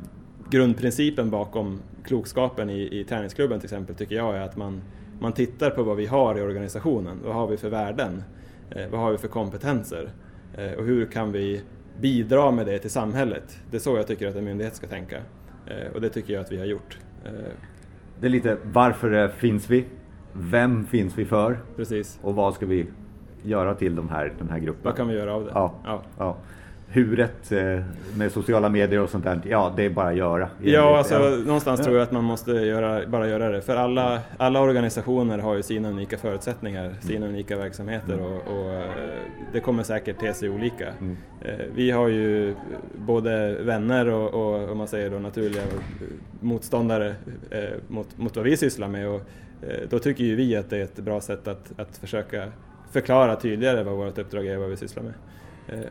grundprincipen 0.51 1.31
bakom 1.31 1.81
klokskapen 2.05 2.71
i, 2.71 3.01
i 3.01 3.05
träningsklubben 3.05 3.61
till 3.61 3.67
exempel 3.67 3.95
tycker 3.97 4.17
jag 4.17 4.37
är 4.37 4.41
att 4.41 4.57
man, 4.57 4.81
man 5.21 5.33
tittar 5.33 5.71
på 5.71 5.83
vad 5.83 5.97
vi 5.97 6.07
har 6.07 6.39
i 6.39 6.43
organisationen. 6.43 7.19
Vad 7.25 7.35
har 7.35 7.47
vi 7.47 7.57
för 7.57 7.71
värden? 7.71 8.23
Eh, 8.71 8.89
vad 8.91 9.01
har 9.01 9.13
vi 9.13 9.19
för 9.19 9.29
kompetenser? 9.29 10.11
Eh, 10.57 10.73
och 10.73 10.85
hur 10.85 11.07
kan 11.07 11.33
vi 11.33 11.63
bidra 12.01 12.51
med 12.51 12.67
det 12.67 12.79
till 12.79 12.91
samhället? 12.91 13.59
Det 13.71 13.77
är 13.77 13.81
så 13.81 13.97
jag 13.97 14.07
tycker 14.07 14.29
att 14.29 14.37
en 14.37 14.45
myndighet 14.45 14.77
ska 14.77 14.87
tänka. 14.87 15.17
Eh, 15.67 15.93
och 15.95 16.01
det 16.01 16.09
tycker 16.09 16.35
jag 16.35 16.41
att 16.41 16.53
vi 16.53 16.59
har 16.59 16.67
gjort. 16.67 16.99
Eh, 17.25 17.31
det 18.21 18.27
är 18.27 18.31
lite 18.31 18.57
varför 18.63 19.29
finns 19.29 19.71
vi? 19.71 19.85
Vem 20.33 20.87
finns 20.87 21.19
vi 21.19 21.25
för? 21.25 21.59
Precis. 21.77 22.19
Och 22.23 22.35
vad 22.35 22.55
ska 22.55 22.67
vi 22.67 22.87
göra 23.43 23.75
till 23.75 23.97
de 23.97 24.09
här, 24.09 24.33
den 24.39 24.51
här 24.51 24.59
gruppen? 24.59 24.83
Vad 24.85 24.97
kan 24.97 25.09
vi 25.09 25.15
göra 25.15 25.35
av 25.35 25.45
det? 25.45 25.51
Ja. 25.55 25.75
ja. 25.85 26.03
ja 26.19 26.37
huret 26.91 27.53
eh, 27.53 27.81
med 28.17 28.33
sociala 28.33 28.69
medier 28.69 29.01
och 29.01 29.11
sånt 29.11 29.25
där, 29.25 29.41
ja 29.45 29.73
det 29.77 29.85
är 29.85 29.91
bara 29.91 30.09
att 30.09 30.17
göra. 30.17 30.49
Ja, 30.63 30.99
alltså, 30.99 31.15
ja. 31.15 31.37
någonstans 31.47 31.81
tror 31.81 31.97
jag 31.97 32.03
att 32.03 32.13
man 32.13 32.25
måste 32.25 32.51
göra, 32.53 33.07
bara 33.07 33.29
göra 33.29 33.49
det. 33.49 33.61
För 33.61 33.77
alla, 33.77 34.21
alla 34.37 34.61
organisationer 34.61 35.39
har 35.39 35.55
ju 35.55 35.63
sina 35.63 35.89
unika 35.89 36.19
förutsättningar, 36.19 36.95
sina 37.01 37.17
mm. 37.17 37.29
unika 37.29 37.57
verksamheter 37.57 38.13
mm. 38.13 38.25
och, 38.25 38.43
och, 38.47 38.73
eh, 38.73 38.91
det 39.53 39.61
kommer 39.61 39.83
säkert 39.83 40.21
te 40.21 40.35
sig 40.35 40.49
olika. 40.49 40.89
Mm. 41.01 41.17
Eh, 41.43 41.67
vi 41.75 41.91
har 41.91 42.09
ju 42.09 42.55
både 42.95 43.63
vänner 43.63 44.09
och, 44.09 44.35
och 44.35 44.71
om 44.71 44.79
man 44.79 44.89
säger 44.89 45.11
då 45.11 45.19
naturliga 45.19 45.63
motståndare 46.41 47.15
mot, 47.89 48.19
mot 48.19 48.37
vad 48.37 48.45
vi 48.45 48.57
sysslar 48.57 48.89
med 48.89 49.09
och 49.09 49.21
då 49.91 49.99
tycker 49.99 50.25
ju 50.25 50.37
vi 50.37 50.57
att 50.57 50.71
det 50.71 50.77
är 50.77 50.85
ett 50.85 50.97
bra 50.97 51.21
sätt 51.21 51.49
att, 51.49 51.81
att 51.81 51.97
försöka 51.97 52.53
förklara 52.91 53.37
tydligare 53.37 53.83
vad 53.83 53.95
vårt 53.95 54.19
uppdrag 54.19 54.47
är 54.47 54.55
och 54.55 54.61
vad 54.61 54.71
vi 54.71 54.77
sysslar 54.77 55.03
med 55.03 55.13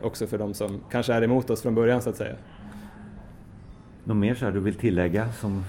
också 0.02 0.26
för 0.26 0.38
de 0.38 0.54
som 0.54 0.80
kanske 0.90 1.12
är 1.12 1.22
emot 1.22 1.50
oss 1.50 1.62
från 1.62 1.74
början 1.74 2.02
så 2.02 2.10
att 2.10 2.16
säga. 2.16 2.34
Något 4.04 4.16
mer 4.16 4.34
så 4.34 4.44
här 4.44 4.52
du 4.52 4.60
vill 4.60 4.74
tillägga 4.74 5.32
som 5.32 5.64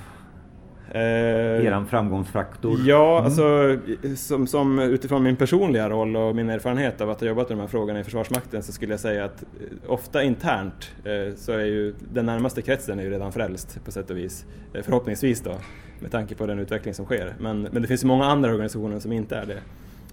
eh, 0.91 1.65
eran 1.65 1.87
framgångsfaktor? 1.87 2.79
Ja, 2.85 3.13
mm. 3.13 3.25
alltså 3.25 3.77
som, 4.15 4.47
som, 4.47 4.79
utifrån 4.79 5.23
min 5.23 5.35
personliga 5.35 5.89
roll 5.89 6.15
och 6.15 6.35
min 6.35 6.49
erfarenhet 6.49 7.01
av 7.01 7.09
att 7.09 7.19
ha 7.19 7.27
jobbat 7.27 7.49
med 7.49 7.57
de 7.57 7.61
här 7.61 7.67
frågorna 7.67 7.99
i 7.99 8.03
Försvarsmakten 8.03 8.63
så 8.63 8.71
skulle 8.71 8.93
jag 8.93 8.99
säga 8.99 9.25
att 9.25 9.43
eh, 9.43 9.91
ofta 9.91 10.23
internt 10.23 10.91
eh, 11.03 11.35
så 11.35 11.51
är 11.51 11.65
ju 11.65 11.95
den 12.13 12.25
närmaste 12.25 12.61
kretsen 12.61 12.99
är 12.99 13.03
ju 13.03 13.09
redan 13.09 13.31
frälst 13.31 13.85
på 13.85 13.91
sätt 13.91 14.09
och 14.09 14.17
vis. 14.17 14.45
Eh, 14.73 14.81
förhoppningsvis 14.83 15.41
då, 15.41 15.55
med 15.99 16.11
tanke 16.11 16.35
på 16.35 16.45
den 16.45 16.59
utveckling 16.59 16.93
som 16.93 17.05
sker. 17.05 17.35
Men, 17.39 17.61
men 17.61 17.81
det 17.81 17.87
finns 17.87 18.03
ju 18.03 18.07
många 18.07 18.25
andra 18.25 18.51
organisationer 18.51 18.99
som 18.99 19.11
inte 19.11 19.35
är 19.35 19.45
det. 19.45 19.59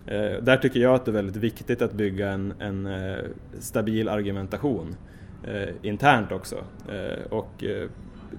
Eh, 0.07 0.43
där 0.43 0.57
tycker 0.57 0.81
jag 0.81 0.95
att 0.95 1.05
det 1.05 1.11
är 1.11 1.13
väldigt 1.13 1.37
viktigt 1.37 1.83
att 1.83 1.93
bygga 1.93 2.29
en, 2.31 2.55
en 2.59 2.87
eh, 2.87 3.17
stabil 3.59 4.09
argumentation 4.09 4.97
eh, 5.45 5.69
internt 5.83 6.33
också. 6.33 6.57
Eh, 6.89 7.33
och 7.33 7.65
eh, 7.65 7.89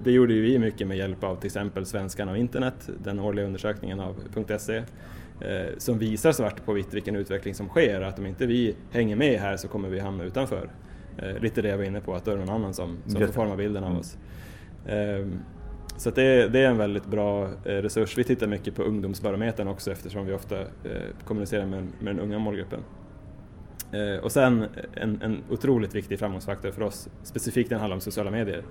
det 0.04 0.12
gjorde 0.12 0.34
ju 0.34 0.42
vi 0.42 0.58
mycket 0.58 0.86
med 0.86 0.96
hjälp 0.96 1.24
av 1.24 1.36
till 1.36 1.46
exempel 1.46 1.86
Svenskarna 1.86 2.32
och 2.32 2.38
internet, 2.38 2.90
den 3.04 3.18
årliga 3.18 3.46
undersökningen 3.46 4.00
av 4.00 4.16
.se, 4.58 4.76
eh, 4.76 5.66
som 5.78 5.98
visar 5.98 6.32
svart 6.32 6.64
på 6.64 6.72
vitt 6.72 6.94
vilken 6.94 7.16
utveckling 7.16 7.54
som 7.54 7.68
sker. 7.68 8.00
Att 8.00 8.18
om 8.18 8.26
inte 8.26 8.46
vi 8.46 8.76
hänger 8.90 9.16
med 9.16 9.40
här 9.40 9.56
så 9.56 9.68
kommer 9.68 9.88
vi 9.88 10.00
hamna 10.00 10.24
utanför. 10.24 10.70
lite 11.40 11.62
det 11.62 11.68
jag 11.68 11.76
var 11.76 11.84
inne 11.84 12.00
på, 12.00 12.14
att 12.14 12.24
då 12.24 12.30
är 12.30 12.36
det 12.36 12.44
någon 12.44 12.54
annan 12.54 12.74
som, 12.74 12.98
som 13.06 13.20
får 13.20 13.26
forma 13.26 13.56
bilden 13.56 13.84
av 13.84 13.98
oss. 13.98 14.16
Så 15.98 16.10
det, 16.10 16.48
det, 16.48 16.60
är 16.60 16.68
en 16.68 16.78
väldigt 16.78 17.06
bra 17.06 17.44
eh, 17.44 17.48
resurs. 17.64 18.18
Vi 18.18 18.24
tittar 18.24 18.46
mycket 18.46 18.74
på 18.74 18.82
ungdomsbarometern 18.82 19.68
också 19.68 19.92
eftersom 19.92 20.26
vi 20.26 20.32
ofta 20.32 20.60
eh, 20.60 20.66
kommunicerar 21.24 21.66
med, 21.66 21.88
med 22.00 22.16
den 22.16 22.20
unga 22.20 22.38
målgruppen. 22.38 22.80
Eh, 23.92 24.24
och 24.24 24.32
sen 24.32 24.64
en, 24.94 25.22
en 25.22 25.42
otroligt 25.50 25.94
viktig 25.94 26.18
framgångsfaktor 26.18 26.70
för 26.70 26.82
oss, 26.82 27.08
specifikt 27.22 27.70
när 27.70 27.76
det 27.76 27.80
handlar 27.80 27.96
om 27.96 28.00
sociala 28.00 28.30
medier, 28.30 28.62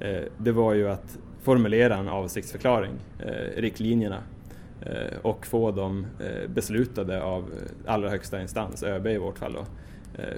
eh, 0.00 0.22
det 0.38 0.52
var 0.52 0.74
ju 0.74 0.88
att 0.88 1.18
formulera 1.42 1.96
en 1.96 2.08
avsiktsförklaring, 2.08 2.92
eh, 3.18 3.60
riktlinjerna, 3.60 4.22
eh, 4.82 5.18
och 5.22 5.46
få 5.46 5.70
dem 5.70 6.06
beslutade 6.48 7.22
av 7.22 7.44
allra 7.86 8.10
högsta 8.10 8.42
instans, 8.42 8.82
ÖB 8.82 9.06
i 9.06 9.18
vårt 9.18 9.38
fall. 9.38 9.52
Då. 9.52 9.64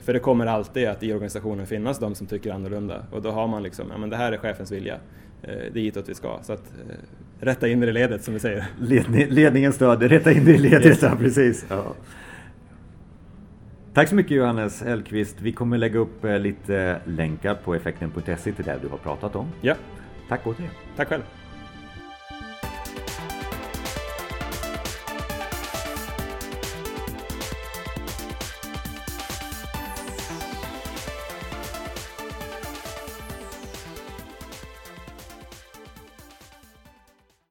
För 0.00 0.12
det 0.12 0.18
kommer 0.18 0.46
alltid 0.46 0.88
att 0.88 1.02
i 1.02 1.12
organisationen 1.12 1.66
finnas 1.66 1.98
de 1.98 2.14
som 2.14 2.26
tycker 2.26 2.52
annorlunda 2.52 3.02
och 3.10 3.22
då 3.22 3.30
har 3.30 3.48
man 3.48 3.62
liksom, 3.62 3.86
ja 3.90 3.98
men 3.98 4.10
det 4.10 4.16
här 4.16 4.32
är 4.32 4.36
chefens 4.36 4.72
vilja. 4.72 4.94
Eh, 5.42 5.50
det 5.72 5.80
är 5.80 5.82
hitåt 5.82 6.08
vi 6.08 6.14
ska. 6.14 6.38
Så 6.42 6.52
att, 6.52 6.72
eh, 6.88 6.94
rätta 7.40 7.68
in 7.68 7.80
det 7.80 7.86
i 7.86 7.92
ledet 7.92 8.24
som 8.24 8.34
vi 8.34 8.40
säger. 8.40 8.66
Ledning, 8.80 9.26
ledningen 9.28 9.72
stöder, 9.72 10.08
rätta 10.08 10.32
in 10.32 10.44
det 10.44 10.52
i 10.52 10.58
ledet, 10.58 10.86
yes. 10.86 11.02
ja, 11.02 11.16
precis. 11.18 11.66
Ja. 11.68 11.94
Tack 13.94 14.08
så 14.08 14.14
mycket 14.14 14.36
Johannes 14.36 14.82
Hellqvist. 14.82 15.36
Vi 15.40 15.52
kommer 15.52 15.78
lägga 15.78 15.98
upp 15.98 16.24
eh, 16.24 16.38
lite 16.38 17.00
länkar 17.04 17.54
på 17.54 17.74
effekten.se 17.74 18.52
till 18.52 18.64
det 18.64 18.78
du 18.82 18.88
har 18.88 18.98
pratat 18.98 19.36
om. 19.36 19.48
Ja. 19.60 19.74
Tack 20.28 20.46
återigen. 20.46 20.72
Tack 20.96 21.08
själv. 21.08 21.22